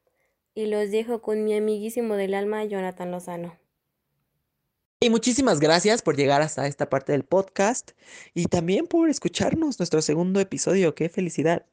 y 0.55 0.67
los 0.67 0.91
dejo 0.91 1.21
con 1.21 1.43
mi 1.43 1.57
amiguísimo 1.57 2.15
del 2.15 2.35
alma, 2.35 2.65
Jonathan 2.65 3.11
Lozano. 3.11 3.59
Y 5.01 5.11
muchísimas 5.11 5.61
gracias 5.61 6.01
por 6.01 6.17
llegar 6.17 6.41
hasta 6.41 6.67
esta 6.67 6.89
parte 6.89 7.13
del 7.13 7.25
podcast 7.25 7.91
y 8.33 8.47
también 8.47 8.87
por 8.87 9.11
escucharnos 9.11 9.79
nuestro 9.79 10.01
segundo 10.01 10.41
episodio. 10.41 10.95
¡Qué 10.95 11.09
felicidad! 11.09 11.67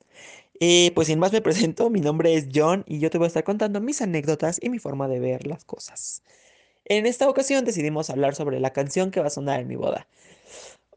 Pues 0.93 1.07
sin 1.07 1.17
más 1.17 1.33
me 1.33 1.41
presento, 1.41 1.89
mi 1.89 2.01
nombre 2.01 2.35
es 2.35 2.49
John 2.53 2.83
y 2.87 2.99
yo 2.99 3.09
te 3.09 3.17
voy 3.17 3.25
a 3.25 3.27
estar 3.29 3.43
contando 3.43 3.81
mis 3.81 4.01
anécdotas 4.01 4.59
y 4.61 4.69
mi 4.69 4.77
forma 4.77 5.07
de 5.07 5.19
ver 5.19 5.47
las 5.47 5.65
cosas. 5.65 6.21
En 6.85 7.07
esta 7.07 7.29
ocasión 7.29 7.65
decidimos 7.65 8.09
hablar 8.11 8.35
sobre 8.35 8.59
la 8.59 8.71
canción 8.73 9.11
que 9.11 9.21
va 9.21 9.27
a 9.27 9.31
sonar 9.31 9.59
en 9.61 9.67
mi 9.67 9.75
boda. 9.75 10.07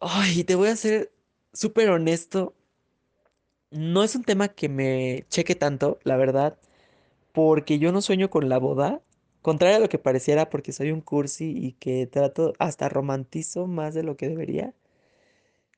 Ay, 0.01 0.45
te 0.45 0.57
voy 0.57 0.69
a 0.69 0.77
ser 0.77 1.13
súper 1.53 1.91
honesto. 1.91 2.55
No 3.71 4.03
es 4.05 4.15
un 4.15 4.25
tema 4.25 4.49
que 4.49 4.69
me 4.71 5.27
cheque 5.29 5.55
tanto, 5.55 5.99
la 6.05 6.17
verdad, 6.17 6.59
porque 7.33 7.79
yo 7.79 7.93
no 7.93 8.03
sueño 8.03 8.31
con 8.31 8.49
la 8.49 8.59
boda. 8.59 9.03
Contrario 9.43 9.77
a 9.79 9.81
lo 9.81 9.89
que 9.91 9.99
pareciera, 9.99 10.51
porque 10.51 10.73
soy 10.73 10.93
un 10.93 11.01
cursi 11.03 11.53
y 11.57 11.73
que 11.75 12.07
trato, 12.07 12.55
hasta 12.59 12.89
romantizo 12.91 13.67
más 13.69 13.95
de 13.95 14.05
lo 14.05 14.17
que 14.17 14.29
debería. 14.29 14.75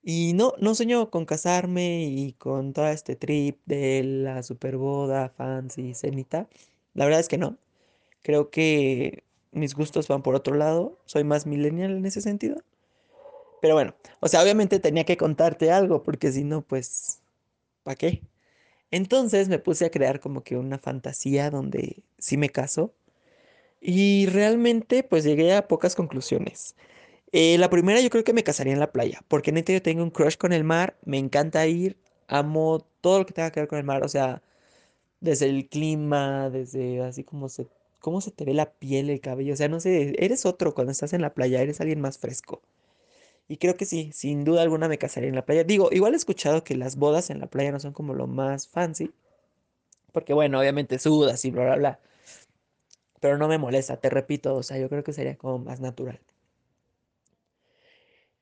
Y 0.08 0.34
no, 0.34 0.52
no 0.60 0.76
sueño 0.76 1.10
con 1.10 1.24
casarme 1.26 2.04
y 2.04 2.34
con 2.34 2.72
todo 2.72 2.86
este 2.86 3.16
trip 3.16 3.58
de 3.66 4.04
la 4.04 4.44
super 4.44 4.76
boda, 4.76 5.30
fancy, 5.30 5.94
cenita. 5.94 6.48
La 6.94 7.06
verdad 7.06 7.18
es 7.18 7.26
que 7.28 7.38
no. 7.38 7.58
Creo 8.22 8.50
que 8.50 9.24
mis 9.52 9.74
gustos 9.74 10.06
van 10.08 10.22
por 10.22 10.36
otro 10.36 10.54
lado, 10.54 10.96
soy 11.06 11.24
más 11.24 11.46
millennial 11.46 11.96
en 11.96 12.06
ese 12.06 12.20
sentido. 12.20 12.62
Pero 13.60 13.74
bueno, 13.74 13.96
o 14.20 14.28
sea, 14.28 14.42
obviamente 14.42 14.78
tenía 14.80 15.04
que 15.04 15.16
contarte 15.16 15.72
algo, 15.72 16.04
porque 16.04 16.30
si 16.30 16.44
no, 16.44 16.62
pues, 16.62 17.20
¿para 17.82 17.96
qué? 17.96 18.22
Entonces 18.92 19.48
me 19.48 19.58
puse 19.58 19.86
a 19.86 19.90
crear 19.90 20.20
como 20.20 20.44
que 20.44 20.56
una 20.56 20.78
fantasía 20.78 21.50
donde 21.50 22.04
sí 22.18 22.36
me 22.36 22.50
caso. 22.50 22.94
Y 23.80 24.26
realmente 24.26 25.02
pues 25.04 25.24
llegué 25.24 25.54
a 25.54 25.68
pocas 25.68 25.96
conclusiones. 25.96 26.76
Eh, 27.38 27.58
la 27.58 27.68
primera 27.68 28.00
yo 28.00 28.08
creo 28.08 28.24
que 28.24 28.32
me 28.32 28.42
casaría 28.42 28.72
en 28.72 28.80
la 28.80 28.92
playa, 28.92 29.20
porque 29.28 29.52
neta 29.52 29.70
yo 29.72 29.82
tengo 29.82 30.02
un 30.02 30.10
crush 30.10 30.36
con 30.38 30.52
el 30.54 30.64
mar, 30.64 30.96
me 31.04 31.18
encanta 31.18 31.66
ir, 31.66 31.98
amo 32.28 32.86
todo 33.02 33.18
lo 33.18 33.26
que 33.26 33.34
tenga 33.34 33.50
que 33.50 33.60
ver 33.60 33.68
con 33.68 33.78
el 33.78 33.84
mar, 33.84 34.02
o 34.04 34.08
sea, 34.08 34.42
desde 35.20 35.46
el 35.46 35.68
clima, 35.68 36.50
desde 36.50 37.02
así 37.02 37.24
como 37.24 37.48
se, 37.50 37.68
cómo 38.00 38.20
se 38.22 38.30
te 38.32 38.44
ve 38.44 38.54
la 38.54 38.72
piel, 38.72 39.10
el 39.10 39.20
cabello, 39.20 39.54
o 39.54 39.56
sea, 39.56 39.68
no 39.68 39.80
sé, 39.80 40.14
eres 40.24 40.46
otro 40.46 40.74
cuando 40.74 40.92
estás 40.92 41.12
en 41.14 41.22
la 41.22 41.34
playa, 41.34 41.62
eres 41.62 41.80
alguien 41.80 42.00
más 42.00 42.18
fresco. 42.18 42.62
Y 43.48 43.58
creo 43.58 43.76
que 43.76 43.86
sí, 43.86 44.10
sin 44.14 44.44
duda 44.44 44.62
alguna 44.62 44.88
me 44.88 44.98
casaría 44.98 45.28
en 45.30 45.36
la 45.36 45.46
playa. 45.46 45.64
Digo, 45.64 45.90
igual 45.92 46.14
he 46.14 46.16
escuchado 46.18 46.64
que 46.64 46.76
las 46.76 46.96
bodas 46.96 47.30
en 47.30 47.40
la 47.40 47.48
playa 47.48 47.72
no 47.72 47.80
son 47.80 47.92
como 47.92 48.14
lo 48.14 48.26
más 48.28 48.68
fancy, 48.68 49.12
porque 50.12 50.32
bueno, 50.34 50.58
obviamente 50.60 50.98
sudas 50.98 51.44
y 51.44 51.50
bla, 51.52 51.64
bla, 51.64 51.76
bla. 51.76 52.00
Pero 53.20 53.36
no 53.36 53.46
me 53.46 53.58
molesta, 53.58 53.98
te 53.98 54.08
repito, 54.08 54.56
o 54.56 54.62
sea, 54.62 54.78
yo 54.78 54.88
creo 54.88 55.04
que 55.04 55.12
sería 55.12 55.36
como 55.36 55.58
más 55.58 55.80
natural. 55.80 56.18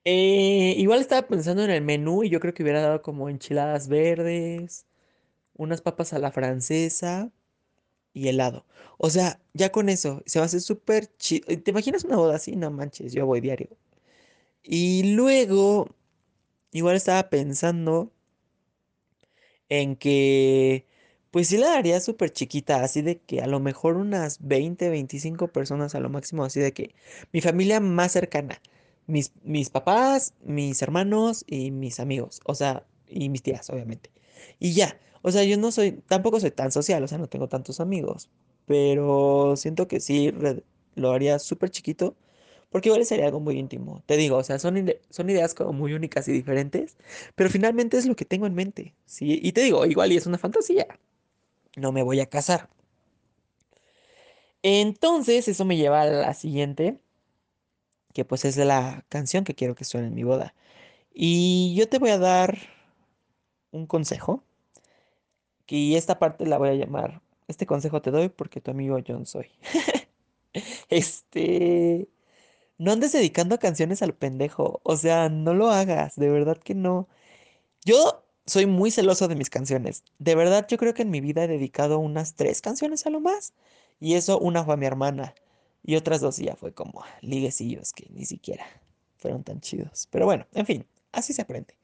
Eh, 0.07 0.75
igual 0.77 1.01
estaba 1.01 1.27
pensando 1.27 1.63
en 1.65 1.71
el 1.71 1.81
menú 1.83 2.25
y 2.25 2.29
yo 2.29 2.39
creo 2.41 2.53
que 2.53 2.63
hubiera 2.63 2.83
dado 2.83 3.01
como 3.03 3.29
enchiladas 3.31 3.89
verdes, 3.89 4.87
unas 5.55 5.83
papas 5.83 6.13
a 6.15 6.21
la 6.21 6.33
francesa 6.33 7.33
y 8.15 8.29
helado. 8.29 8.67
O 8.99 9.11
sea, 9.11 9.41
ya 9.55 9.73
con 9.73 9.89
eso 9.91 10.23
se 10.27 10.39
va 10.41 10.45
a 10.45 10.47
hacer 10.47 10.63
súper 10.63 11.09
chido. 11.19 11.47
¿Te 11.63 11.71
imaginas 11.73 12.05
una 12.05 12.17
boda 12.17 12.37
así? 12.37 12.57
No 12.57 12.71
manches, 12.73 13.13
yo 13.15 13.27
voy 13.27 13.41
diario. 13.41 13.71
Y 14.63 15.15
luego, 15.17 15.89
igual 16.73 16.97
estaba 16.97 17.31
pensando 17.31 18.13
en 19.69 19.97
que, 19.97 20.87
pues 21.31 21.49
sí 21.49 21.57
la 21.59 21.71
daría 21.71 22.01
súper 22.01 22.31
chiquita, 22.33 22.83
así 22.83 23.03
de 23.03 23.21
que 23.21 23.41
a 23.41 23.47
lo 23.47 23.61
mejor 23.61 23.97
unas 23.97 24.39
20, 24.47 24.89
25 24.91 25.49
personas 25.49 25.95
a 25.95 26.01
lo 26.01 26.11
máximo, 26.11 26.45
así 26.45 26.61
de 26.61 26.73
que 26.73 26.95
mi 27.33 27.41
familia 27.41 27.81
más 27.81 28.13
cercana, 28.13 28.61
mis, 29.07 29.33
mis 29.43 29.71
papás, 29.71 30.35
mis 30.45 30.81
hermanos 30.83 31.45
y 31.47 31.71
mis 31.71 32.01
amigos, 32.01 32.41
o 32.47 32.55
sea, 32.55 32.85
y 33.09 33.29
mis 33.29 33.43
tías, 33.43 33.69
obviamente. 33.71 34.11
Y 34.59 34.73
ya, 34.75 34.99
o 35.23 35.31
sea, 35.33 35.45
yo 35.45 35.57
no 35.59 35.71
soy, 35.73 35.93
tampoco 36.09 36.41
soy 36.41 36.51
tan 36.51 36.73
social, 36.73 37.03
o 37.03 37.09
sea, 37.09 37.19
no 37.19 37.29
tengo 37.29 37.49
tantos 37.49 37.81
amigos, 37.81 38.31
pero 38.67 39.55
siento 39.57 39.89
que 39.89 40.01
sí 40.01 40.33
lo 40.95 41.13
haría 41.13 41.39
súper 41.39 41.71
chiquito 41.71 42.17
porque 42.75 42.89
igual 42.89 43.07
sería 43.07 43.27
algo 43.27 43.39
muy 43.39 43.57
íntimo. 43.57 44.03
Te 44.05 44.17
digo, 44.17 44.37
o 44.37 44.43
sea, 44.43 44.59
son, 44.59 44.93
son 45.09 45.31
ideas 45.31 45.55
como 45.55 45.73
muy 45.73 45.93
únicas 45.93 46.27
y 46.27 46.33
diferentes, 46.33 46.97
pero 47.37 47.49
finalmente 47.49 47.97
es 47.97 48.05
lo 48.05 48.17
que 48.17 48.25
tengo 48.25 48.47
en 48.49 48.55
mente. 48.55 48.97
¿sí? 49.07 49.39
Y 49.41 49.53
te 49.53 49.61
digo, 49.61 49.87
igual 49.87 50.11
y 50.11 50.17
es 50.17 50.27
una 50.27 50.39
fantasía. 50.39 50.89
No 51.77 51.93
me 51.93 52.03
voy 52.03 52.19
a 52.19 52.27
casar. 52.27 52.69
Entonces, 54.63 55.47
eso 55.47 55.65
me 55.65 55.77
lleva 55.77 56.03
a 56.03 56.07
la 56.07 56.35
siguiente, 56.35 56.99
que 58.15 58.25
pues 58.25 58.45
es 58.47 58.57
la 58.57 59.05
canción 59.11 59.45
que 59.45 59.55
quiero 59.55 59.75
que 59.75 59.85
suene 59.85 60.09
en 60.09 60.15
mi 60.15 60.25
boda. 60.25 60.55
Y 61.15 61.75
yo 61.77 61.89
te 61.89 61.99
voy 61.99 62.11
a 62.11 62.19
dar 62.19 62.59
un 63.73 63.87
consejo, 63.87 64.43
y 65.75 65.97
esta 65.97 66.21
parte 66.21 66.47
la 66.47 66.57
voy 66.59 66.69
a 66.69 66.75
llamar, 66.75 67.21
este 67.49 67.67
consejo 67.67 68.01
te 68.01 68.13
doy 68.13 68.29
porque 68.29 68.61
tu 68.61 68.71
amigo 68.71 68.97
John 69.07 69.27
soy. 69.27 69.49
este, 70.89 72.09
no 72.79 72.93
andes 72.93 73.13
dedicando 73.13 73.59
canciones 73.59 74.03
al 74.03 74.15
pendejo. 74.15 74.81
O 74.85 74.97
sea, 74.97 75.29
no 75.29 75.55
lo 75.55 75.71
hagas, 75.71 76.17
de 76.17 76.29
verdad 76.31 76.59
que 76.59 76.75
no. 76.77 77.09
Yo 77.85 78.25
soy 78.47 78.67
muy 78.67 78.91
celoso 78.93 79.29
de 79.29 79.37
mis 79.37 79.51
canciones. 79.51 80.05
De 80.19 80.37
verdad, 80.37 80.67
yo 80.69 80.79
creo 80.79 80.95
que 80.95 81.03
en 81.03 81.11
mi 81.11 81.21
vida 81.21 81.45
he 81.45 81.49
dedicado 81.49 81.99
unas 81.99 82.35
tres 82.37 82.61
canciones 82.63 83.07
a 83.07 83.11
lo 83.11 83.21
más. 83.21 83.55
Y 84.01 84.15
eso, 84.15 84.39
una 84.39 84.65
fue 84.65 84.75
a 84.75 84.77
mi 84.79 84.87
hermana. 84.87 85.35
Y 85.85 85.97
otras 85.97 86.21
dos 86.21 86.39
ya 86.39 86.57
fue 86.57 86.73
como 86.73 87.05
liguecillos 87.21 87.93
que 87.93 88.09
ni 88.11 88.25
siquiera 88.25 88.65
fueron 89.17 89.45
tan 89.45 89.61
chidos. 89.61 90.09
Pero 90.11 90.25
bueno, 90.27 90.47
en 90.55 90.67
fin, 90.67 90.87
así 91.13 91.33
se 91.33 91.43
aprende. 91.43 91.75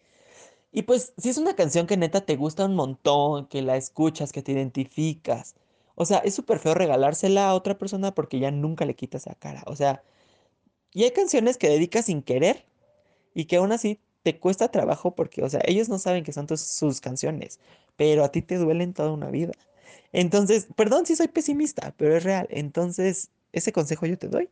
Y 0.73 0.83
pues, 0.83 1.13
si 1.19 1.29
es 1.29 1.39
una 1.39 1.55
canción 1.55 1.87
que 1.87 1.97
neta 1.97 2.23
te 2.23 2.37
gusta 2.37 2.65
un 2.65 2.75
montón, 2.77 3.47
que 3.47 3.63
la 3.63 3.77
escuchas, 3.77 4.33
que 4.33 4.43
te 4.43 4.53
identificas. 4.53 5.55
O 5.97 6.07
sea, 6.07 6.19
es 6.19 6.35
súper 6.35 6.59
feo 6.59 6.75
regalársela 6.75 7.49
a 7.49 7.55
otra 7.55 7.77
persona 7.79 8.15
porque 8.15 8.39
ya 8.39 8.51
nunca 8.51 8.85
le 8.85 8.95
quitas 8.95 9.27
la 9.27 9.35
cara. 9.35 9.63
O 9.67 9.77
sea, 9.77 10.03
y 10.93 11.05
hay 11.05 11.11
canciones 11.13 11.59
que 11.59 11.69
dedicas 11.69 12.07
sin 12.07 12.23
querer 12.23 12.65
y 13.35 13.47
que 13.47 13.57
aún 13.57 13.73
así 13.73 14.01
te 14.23 14.39
cuesta 14.39 14.69
trabajo 14.71 15.15
porque, 15.15 15.43
o 15.43 15.49
sea, 15.51 15.61
ellos 15.67 15.89
no 15.89 15.99
saben 15.99 16.25
que 16.25 16.33
son 16.33 16.47
sus 16.57 17.01
canciones, 17.01 17.61
pero 17.97 18.25
a 18.25 18.31
ti 18.33 18.43
te 18.43 18.57
duelen 18.57 18.95
toda 18.95 19.13
una 19.13 19.31
vida. 19.31 19.53
Entonces, 20.13 20.69
perdón 20.77 21.07
si 21.07 21.17
soy 21.17 21.29
pesimista, 21.29 21.95
pero 21.97 22.17
es 22.17 22.25
real. 22.25 22.49
Entonces, 22.51 23.31
ese 23.53 23.73
consejo 23.73 24.07
yo 24.07 24.19
te 24.19 24.29
doy. 24.29 24.51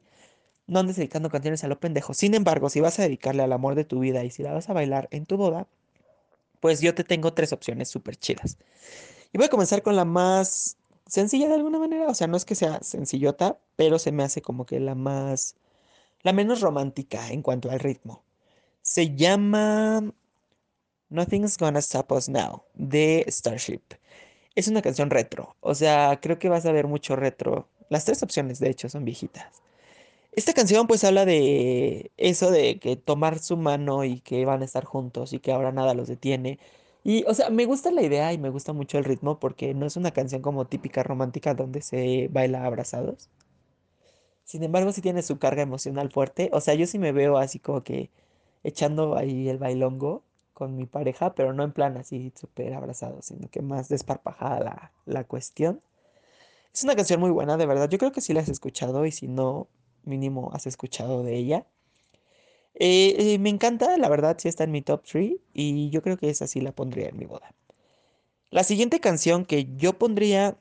No 0.66 0.80
andes 0.80 0.96
dedicando 0.96 1.30
canciones 1.30 1.64
a 1.64 1.68
lo 1.68 1.80
pendejo. 1.80 2.14
Sin 2.14 2.34
embargo, 2.34 2.68
si 2.70 2.80
vas 2.80 2.98
a 2.98 3.02
dedicarle 3.02 3.42
al 3.42 3.52
amor 3.52 3.74
de 3.74 3.84
tu 3.84 4.00
vida 4.00 4.24
y 4.24 4.30
si 4.30 4.42
la 4.42 4.52
vas 4.52 4.68
a 4.68 4.74
bailar 4.74 5.08
en 5.10 5.26
tu 5.26 5.36
boda, 5.36 5.66
pues 6.60 6.80
yo 6.80 6.94
te 6.94 7.04
tengo 7.04 7.32
tres 7.34 7.52
opciones 7.52 7.88
súper 7.88 8.16
chidas. 8.16 8.58
Y 9.32 9.38
voy 9.38 9.46
a 9.46 9.50
comenzar 9.50 9.82
con 9.82 9.96
la 9.96 10.04
más 10.04 10.76
sencilla 11.06 11.48
de 11.48 11.54
alguna 11.54 11.78
manera. 11.78 12.08
O 12.08 12.14
sea, 12.14 12.26
no 12.26 12.36
es 12.36 12.44
que 12.44 12.54
sea 12.54 12.82
sencillota, 12.82 13.58
pero 13.76 13.98
se 13.98 14.12
me 14.12 14.24
hace 14.24 14.42
como 14.42 14.66
que 14.66 14.80
la 14.80 14.94
más 14.94 15.56
la 16.22 16.32
menos 16.32 16.60
romántica 16.60 17.30
en 17.30 17.42
cuanto 17.42 17.70
al 17.70 17.80
ritmo. 17.80 18.22
Se 18.82 19.14
llama 19.14 20.12
Nothing's 21.10 21.58
Gonna 21.58 21.78
Stop 21.80 22.12
Us 22.12 22.28
Now 22.28 22.64
de 22.74 23.24
Starship. 23.28 23.82
Es 24.54 24.68
una 24.68 24.82
canción 24.82 25.10
retro, 25.10 25.56
o 25.60 25.74
sea, 25.74 26.18
creo 26.20 26.38
que 26.38 26.48
vas 26.48 26.66
a 26.66 26.72
ver 26.72 26.86
mucho 26.88 27.14
retro. 27.16 27.68
Las 27.88 28.04
tres 28.04 28.22
opciones, 28.22 28.58
de 28.60 28.70
hecho, 28.70 28.88
son 28.88 29.04
viejitas. 29.04 29.62
Esta 30.32 30.54
canción 30.54 30.86
pues 30.86 31.04
habla 31.04 31.24
de 31.26 32.12
eso 32.16 32.50
de 32.50 32.78
que 32.78 32.96
tomar 32.96 33.38
su 33.40 33.56
mano 33.56 34.04
y 34.04 34.20
que 34.20 34.44
van 34.44 34.62
a 34.62 34.64
estar 34.66 34.84
juntos 34.84 35.32
y 35.32 35.40
que 35.40 35.52
ahora 35.52 35.72
nada 35.72 35.94
los 35.94 36.08
detiene. 36.08 36.58
Y, 37.04 37.24
o 37.26 37.34
sea, 37.34 37.50
me 37.50 37.64
gusta 37.66 37.90
la 37.90 38.02
idea 38.02 38.32
y 38.32 38.38
me 38.38 38.50
gusta 38.50 38.72
mucho 38.72 38.98
el 38.98 39.04
ritmo 39.04 39.38
porque 39.40 39.74
no 39.74 39.86
es 39.86 39.96
una 39.96 40.12
canción 40.12 40.42
como 40.42 40.66
típica 40.66 41.02
romántica 41.02 41.54
donde 41.54 41.82
se 41.82 42.28
baila 42.32 42.64
abrazados. 42.64 43.30
Sin 44.44 44.62
embargo, 44.62 44.92
sí 44.92 45.02
tiene 45.02 45.22
su 45.22 45.38
carga 45.38 45.62
emocional 45.62 46.10
fuerte. 46.10 46.50
O 46.52 46.60
sea, 46.60 46.74
yo 46.74 46.86
sí 46.86 46.98
me 46.98 47.12
veo 47.12 47.36
así 47.38 47.58
como 47.58 47.82
que 47.84 48.10
echando 48.64 49.16
ahí 49.16 49.48
el 49.48 49.58
bailongo 49.58 50.22
con 50.54 50.76
mi 50.76 50.86
pareja, 50.86 51.34
pero 51.34 51.52
no 51.52 51.64
en 51.64 51.72
plan 51.72 51.96
así 51.96 52.32
súper 52.34 52.74
abrazado, 52.74 53.22
sino 53.22 53.48
que 53.50 53.62
más 53.62 53.88
desparpajada 53.88 54.60
la, 54.60 54.92
la 55.06 55.24
cuestión. 55.24 55.80
Es 56.72 56.84
una 56.84 56.96
canción 56.96 57.20
muy 57.20 57.30
buena, 57.30 57.56
de 57.56 57.66
verdad. 57.66 57.88
Yo 57.90 57.98
creo 57.98 58.12
que 58.12 58.20
sí 58.20 58.32
la 58.32 58.40
has 58.40 58.48
escuchado 58.48 59.04
y 59.06 59.12
si 59.12 59.28
no, 59.28 59.68
mínimo 60.04 60.50
has 60.52 60.66
escuchado 60.66 61.22
de 61.22 61.36
ella. 61.36 61.66
Eh, 62.74 63.34
eh, 63.34 63.38
me 63.38 63.50
encanta, 63.50 63.96
la 63.98 64.08
verdad, 64.08 64.36
sí 64.38 64.48
está 64.48 64.64
en 64.64 64.70
mi 64.70 64.82
top 64.82 65.02
3 65.04 65.32
y 65.52 65.90
yo 65.90 66.02
creo 66.02 66.16
que 66.16 66.30
esa 66.30 66.46
sí 66.46 66.60
la 66.60 66.72
pondría 66.72 67.08
en 67.08 67.18
mi 67.18 67.26
boda. 67.26 67.54
La 68.50 68.64
siguiente 68.64 69.00
canción 69.00 69.44
que 69.44 69.68
yo 69.76 69.98
pondría 69.98 70.56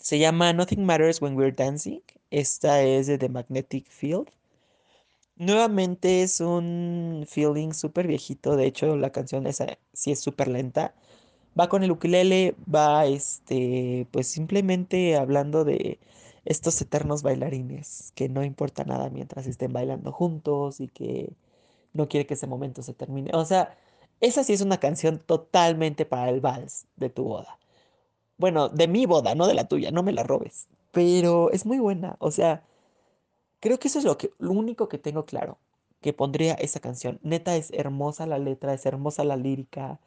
se 0.00 0.18
llama 0.18 0.52
Nothing 0.52 0.84
Matters 0.84 1.20
When 1.22 1.36
We're 1.36 1.52
Dancing. 1.52 2.00
Esta 2.30 2.82
es 2.82 3.06
de 3.06 3.18
The 3.18 3.28
Magnetic 3.28 3.88
Field. 3.88 4.28
Nuevamente 5.36 6.22
es 6.22 6.40
un 6.40 7.24
feeling 7.28 7.72
súper 7.72 8.06
viejito. 8.08 8.56
De 8.56 8.66
hecho, 8.66 8.96
la 8.96 9.10
canción 9.12 9.46
esa 9.46 9.78
sí 9.92 10.12
es 10.12 10.20
súper 10.20 10.48
lenta. 10.48 10.94
Va 11.58 11.68
con 11.68 11.82
el 11.84 11.90
ukulele, 11.90 12.54
va 12.72 13.06
este, 13.06 14.06
pues 14.10 14.28
simplemente 14.28 15.16
hablando 15.16 15.64
de 15.64 15.98
estos 16.44 16.80
eternos 16.80 17.22
bailarines 17.22 18.12
que 18.14 18.28
no 18.28 18.44
importa 18.44 18.84
nada 18.84 19.10
mientras 19.10 19.46
estén 19.46 19.72
bailando 19.72 20.12
juntos 20.12 20.80
y 20.80 20.88
que 20.88 21.32
no 21.92 22.08
quiere 22.08 22.26
que 22.26 22.34
ese 22.34 22.46
momento 22.46 22.82
se 22.82 22.94
termine. 22.94 23.30
O 23.34 23.44
sea, 23.44 23.76
esa 24.20 24.44
sí 24.44 24.52
es 24.52 24.60
una 24.62 24.78
canción 24.78 25.18
totalmente 25.18 26.06
para 26.06 26.30
el 26.30 26.40
vals 26.40 26.86
de 26.96 27.10
tu 27.10 27.24
boda. 27.24 27.58
Bueno, 28.38 28.68
de 28.68 28.88
mi 28.88 29.06
boda, 29.06 29.34
no 29.34 29.46
de 29.46 29.54
la 29.54 29.68
tuya, 29.68 29.90
no 29.90 30.02
me 30.02 30.12
la 30.12 30.22
robes. 30.22 30.68
Pero 30.92 31.50
es 31.52 31.66
muy 31.66 31.78
buena. 31.78 32.16
O 32.20 32.30
sea, 32.30 32.62
creo 33.60 33.78
que 33.78 33.88
eso 33.88 33.98
es 33.98 34.04
lo, 34.04 34.18
que, 34.18 34.30
lo 34.38 34.52
único 34.52 34.88
que 34.88 34.98
tengo 34.98 35.24
claro. 35.26 35.58
Que 36.00 36.12
pondría 36.12 36.54
esa 36.54 36.80
canción. 36.80 37.18
Neta, 37.22 37.56
es 37.56 37.70
hermosa 37.72 38.26
la 38.26 38.38
letra, 38.38 38.74
es 38.74 38.86
hermosa 38.86 39.24
la 39.24 39.36
lírica. 39.36 40.00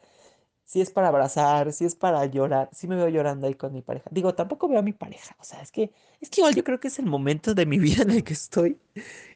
Si 0.72 0.82
es 0.82 0.92
para 0.92 1.10
abrazar, 1.10 1.74
si 1.74 1.86
es 1.86 1.96
para 1.96 2.26
llorar, 2.26 2.70
si 2.74 2.88
me 2.88 2.96
veo 2.96 3.10
llorando 3.10 3.48
ahí 3.48 3.56
con 3.56 3.74
mi 3.74 3.82
pareja. 3.82 4.10
Digo, 4.12 4.34
tampoco 4.36 4.70
veo 4.70 4.80
a 4.80 4.82
mi 4.82 4.94
pareja. 4.94 5.36
O 5.40 5.44
sea, 5.44 5.62
es 5.62 5.72
que, 5.72 5.92
es 6.22 6.30
que 6.30 6.42
igual 6.42 6.56
yo 6.56 6.64
creo 6.64 6.80
que 6.80 6.88
es 6.88 7.00
el 7.00 7.06
momento 7.06 7.54
de 7.54 7.66
mi 7.66 7.80
vida 7.86 8.04
en 8.04 8.12
el 8.12 8.24
que 8.24 8.34
estoy. 8.34 8.78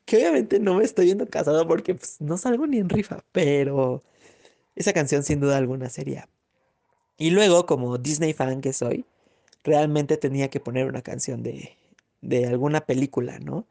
Que 0.05 0.17
obviamente 0.17 0.59
no 0.59 0.75
me 0.75 0.83
estoy 0.85 1.07
yendo 1.07 1.27
casado 1.27 1.67
porque 1.67 1.95
pues, 1.95 2.21
no 2.21 2.37
salgo 2.37 2.67
ni 2.67 2.77
en 2.79 2.89
rifa. 2.89 3.23
Pero 3.31 4.03
esa 4.75 4.93
canción 4.93 5.23
sin 5.23 5.41
duda 5.41 5.57
alguna 5.57 5.89
sería 5.89 6.29
y 7.17 7.29
luego, 7.31 7.65
como 7.65 7.97
Disney 7.97 8.33
fan 8.33 8.61
que 8.61 8.73
soy, 8.73 9.05
realmente 9.63 10.17
tenía 10.17 10.49
que 10.49 10.59
poner 10.59 10.87
una 10.87 11.01
canción 11.01 11.43
de, 11.43 11.77
de 12.21 12.47
alguna 12.47 12.81
película, 12.85 13.39
¿no? 13.39 13.65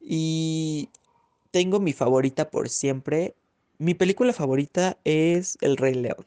Y 0.00 0.90
tengo 1.52 1.80
mi 1.80 1.92
favorita 1.92 2.50
por 2.50 2.68
siempre. 2.68 3.34
Mi 3.78 3.94
película 3.94 4.32
favorita 4.32 4.98
es 5.04 5.58
El 5.60 5.76
Rey 5.76 5.94
León. 5.94 6.26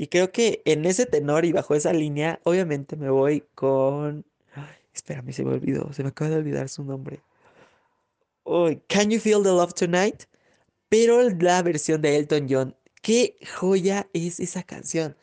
Y 0.00 0.06
creo 0.06 0.32
que 0.32 0.62
en 0.64 0.86
ese 0.86 1.04
tenor 1.04 1.44
y 1.44 1.52
bajo 1.52 1.74
esa 1.74 1.92
línea, 1.92 2.40
obviamente 2.44 2.96
me 2.96 3.10
voy 3.10 3.44
con... 3.54 4.24
Espérame, 4.94 5.30
se 5.34 5.44
me 5.44 5.52
olvidó, 5.52 5.92
se 5.92 6.02
me 6.02 6.08
acaba 6.08 6.30
de 6.30 6.36
olvidar 6.36 6.70
su 6.70 6.82
nombre. 6.84 7.20
Uy, 8.44 8.80
Can 8.88 9.10
You 9.10 9.20
Feel 9.20 9.42
the 9.42 9.50
Love 9.50 9.74
Tonight? 9.74 10.22
Pero 10.88 11.28
la 11.28 11.60
versión 11.62 12.00
de 12.00 12.16
Elton 12.16 12.46
John. 12.48 12.76
Qué 13.02 13.36
joya 13.58 14.08
es 14.14 14.40
esa 14.40 14.62
canción. 14.62 15.18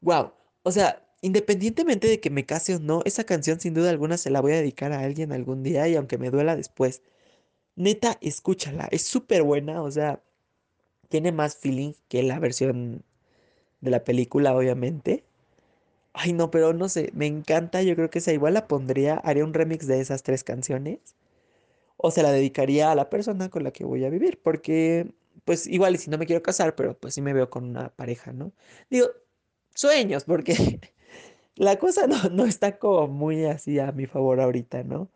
Wow. 0.00 0.32
O 0.62 0.72
sea, 0.72 1.06
independientemente 1.20 2.08
de 2.08 2.20
que 2.20 2.30
me 2.30 2.46
case 2.46 2.76
o 2.76 2.78
no, 2.78 3.02
esa 3.04 3.24
canción 3.24 3.60
sin 3.60 3.74
duda 3.74 3.90
alguna 3.90 4.16
se 4.16 4.30
la 4.30 4.40
voy 4.40 4.52
a 4.52 4.56
dedicar 4.56 4.92
a 4.92 5.00
alguien 5.00 5.30
algún 5.30 5.62
día 5.62 5.86
y 5.88 5.96
aunque 5.96 6.16
me 6.16 6.30
duela 6.30 6.56
después. 6.56 7.02
Neta, 7.76 8.16
escúchala. 8.22 8.88
Es 8.92 9.02
súper 9.02 9.42
buena. 9.42 9.82
O 9.82 9.90
sea, 9.90 10.22
tiene 11.10 11.32
más 11.32 11.54
feeling 11.54 11.92
que 12.08 12.22
la 12.22 12.38
versión 12.38 13.04
de 13.80 13.90
la 13.90 14.04
película, 14.04 14.54
obviamente. 14.56 15.24
Ay, 16.12 16.32
no, 16.32 16.50
pero 16.50 16.72
no 16.74 16.88
sé, 16.88 17.10
me 17.14 17.26
encanta. 17.26 17.82
Yo 17.82 17.96
creo 17.96 18.10
que 18.10 18.18
esa 18.20 18.32
igual 18.32 18.54
la 18.54 18.68
pondría, 18.68 19.16
haría 19.16 19.44
un 19.44 19.54
remix 19.54 19.86
de 19.86 20.00
esas 20.00 20.22
tres 20.22 20.44
canciones. 20.44 21.00
O 21.96 22.10
se 22.10 22.22
la 22.22 22.32
dedicaría 22.32 22.90
a 22.90 22.94
la 22.94 23.10
persona 23.10 23.50
con 23.50 23.64
la 23.64 23.72
que 23.72 23.84
voy 23.84 24.04
a 24.04 24.10
vivir. 24.10 24.40
Porque, 24.42 25.12
pues 25.44 25.66
igual, 25.66 25.94
y 25.94 25.98
si 25.98 26.10
no 26.10 26.18
me 26.18 26.26
quiero 26.26 26.42
casar, 26.42 26.74
pero 26.76 26.98
pues 26.98 27.14
sí 27.14 27.22
me 27.22 27.32
veo 27.34 27.50
con 27.50 27.64
una 27.64 27.90
pareja, 27.90 28.32
¿no? 28.32 28.52
Digo, 28.90 29.08
sueños, 29.74 30.24
porque 30.24 30.54
la 31.56 31.78
cosa 31.78 32.06
no, 32.06 32.30
no 32.30 32.46
está 32.46 32.78
como 32.78 33.08
muy 33.08 33.44
así 33.46 33.78
a 33.80 33.92
mi 33.92 34.06
favor 34.06 34.40
ahorita, 34.40 34.84
¿no? 34.84 35.10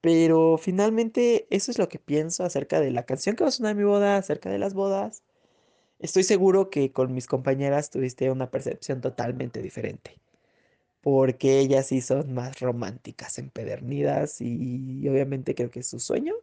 Pero 0.00 0.58
finalmente 0.58 1.46
eso 1.50 1.70
es 1.70 1.78
lo 1.78 1.88
que 1.88 1.98
pienso 1.98 2.44
acerca 2.44 2.80
de 2.80 2.90
la 2.90 3.04
canción 3.04 3.36
que 3.36 3.44
va 3.44 3.48
a 3.48 3.52
sonar 3.52 3.76
mi 3.76 3.84
boda, 3.84 4.16
acerca 4.16 4.50
de 4.50 4.58
las 4.58 4.74
bodas. 4.74 5.22
Estoy 6.02 6.24
seguro 6.24 6.68
que 6.68 6.92
con 6.92 7.14
mis 7.14 7.26
compañeras 7.26 7.88
tuviste 7.90 8.30
una 8.30 8.50
percepción 8.50 9.00
totalmente 9.00 9.62
diferente, 9.62 10.18
porque 11.02 11.60
ellas 11.60 11.86
sí 11.88 12.00
son 12.02 12.34
más 12.34 12.60
románticas, 12.60 13.38
empedernidas 13.38 14.40
y 14.40 15.08
obviamente 15.08 15.54
creo 15.54 15.70
que 15.70 15.80
es 15.80 15.88
su 15.88 16.00
sueño. 16.00 16.34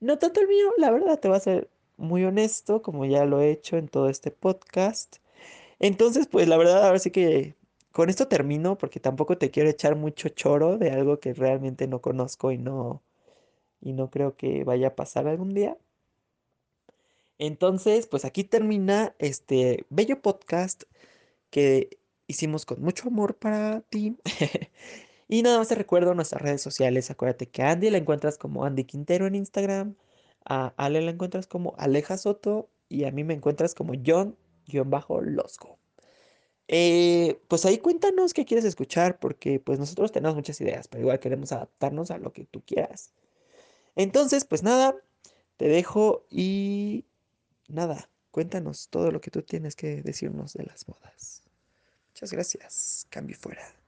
No 0.00 0.18
tanto 0.18 0.40
el 0.40 0.48
mío, 0.48 0.72
la 0.78 0.90
verdad, 0.90 1.20
te 1.20 1.28
voy 1.28 1.36
a 1.38 1.40
ser 1.40 1.70
muy 1.98 2.24
honesto, 2.24 2.82
como 2.82 3.06
ya 3.06 3.26
lo 3.26 3.40
he 3.40 3.50
hecho 3.52 3.78
en 3.78 3.88
todo 3.88 4.08
este 4.10 4.30
podcast. 4.32 5.18
Entonces, 5.80 6.28
pues 6.28 6.48
la 6.48 6.58
verdad, 6.58 6.86
ahora 6.86 6.98
sí 7.00 7.10
que 7.12 7.56
con 7.92 8.10
esto 8.10 8.28
termino 8.28 8.78
porque 8.78 9.00
tampoco 9.00 9.38
te 9.38 9.50
quiero 9.50 9.70
echar 9.70 9.96
mucho 9.96 10.30
choro 10.30 10.78
de 10.78 10.92
algo 10.92 11.20
que 11.20 11.34
realmente 11.34 11.88
no 11.88 12.00
conozco 12.02 12.52
y 12.52 12.58
no 12.58 13.02
y 13.80 13.92
no 13.94 14.10
creo 14.10 14.36
que 14.36 14.64
vaya 14.64 14.88
a 14.88 14.96
pasar 14.96 15.28
algún 15.28 15.54
día. 15.54 15.76
Entonces, 17.40 18.06
pues 18.06 18.26
aquí 18.26 18.44
termina 18.44 19.14
este 19.18 19.86
bello 19.88 20.20
podcast 20.20 20.82
que 21.48 21.98
hicimos 22.26 22.66
con 22.66 22.82
mucho 22.82 23.08
amor 23.08 23.38
para 23.38 23.80
ti. 23.80 24.18
y 25.28 25.40
nada 25.42 25.56
más 25.56 25.68
te 25.68 25.74
recuerdo 25.74 26.14
nuestras 26.14 26.42
redes 26.42 26.60
sociales. 26.60 27.10
Acuérdate 27.10 27.48
que 27.48 27.62
a 27.62 27.70
Andy 27.70 27.88
la 27.88 27.96
encuentras 27.96 28.36
como 28.36 28.66
Andy 28.66 28.84
Quintero 28.84 29.26
en 29.26 29.36
Instagram, 29.36 29.96
a 30.44 30.74
Ale 30.76 31.00
la 31.00 31.12
encuentras 31.12 31.46
como 31.46 31.74
Aleja 31.78 32.18
Soto 32.18 32.68
y 32.90 33.04
a 33.04 33.10
mí 33.10 33.24
me 33.24 33.32
encuentras 33.32 33.74
como 33.74 33.94
John-Losco. 34.04 35.78
Eh, 36.68 37.40
pues 37.48 37.64
ahí 37.64 37.78
cuéntanos 37.78 38.34
qué 38.34 38.44
quieres 38.44 38.66
escuchar, 38.66 39.18
porque 39.18 39.60
pues 39.60 39.78
nosotros 39.78 40.12
tenemos 40.12 40.36
muchas 40.36 40.60
ideas, 40.60 40.88
pero 40.88 41.04
igual 41.04 41.20
queremos 41.20 41.52
adaptarnos 41.52 42.10
a 42.10 42.18
lo 42.18 42.34
que 42.34 42.44
tú 42.44 42.62
quieras. 42.66 43.14
Entonces, 43.96 44.44
pues 44.44 44.62
nada, 44.62 44.94
te 45.56 45.68
dejo 45.68 46.26
y 46.30 47.06
nada, 47.70 48.10
cuéntanos 48.30 48.88
todo 48.88 49.10
lo 49.10 49.20
que 49.20 49.30
tú 49.30 49.42
tienes 49.42 49.76
que 49.76 50.02
decirnos 50.02 50.54
de 50.54 50.64
las 50.64 50.84
bodas. 50.86 51.42
Muchas 52.10 52.32
gracias. 52.32 53.06
Cambio 53.10 53.36
fuera. 53.36 53.79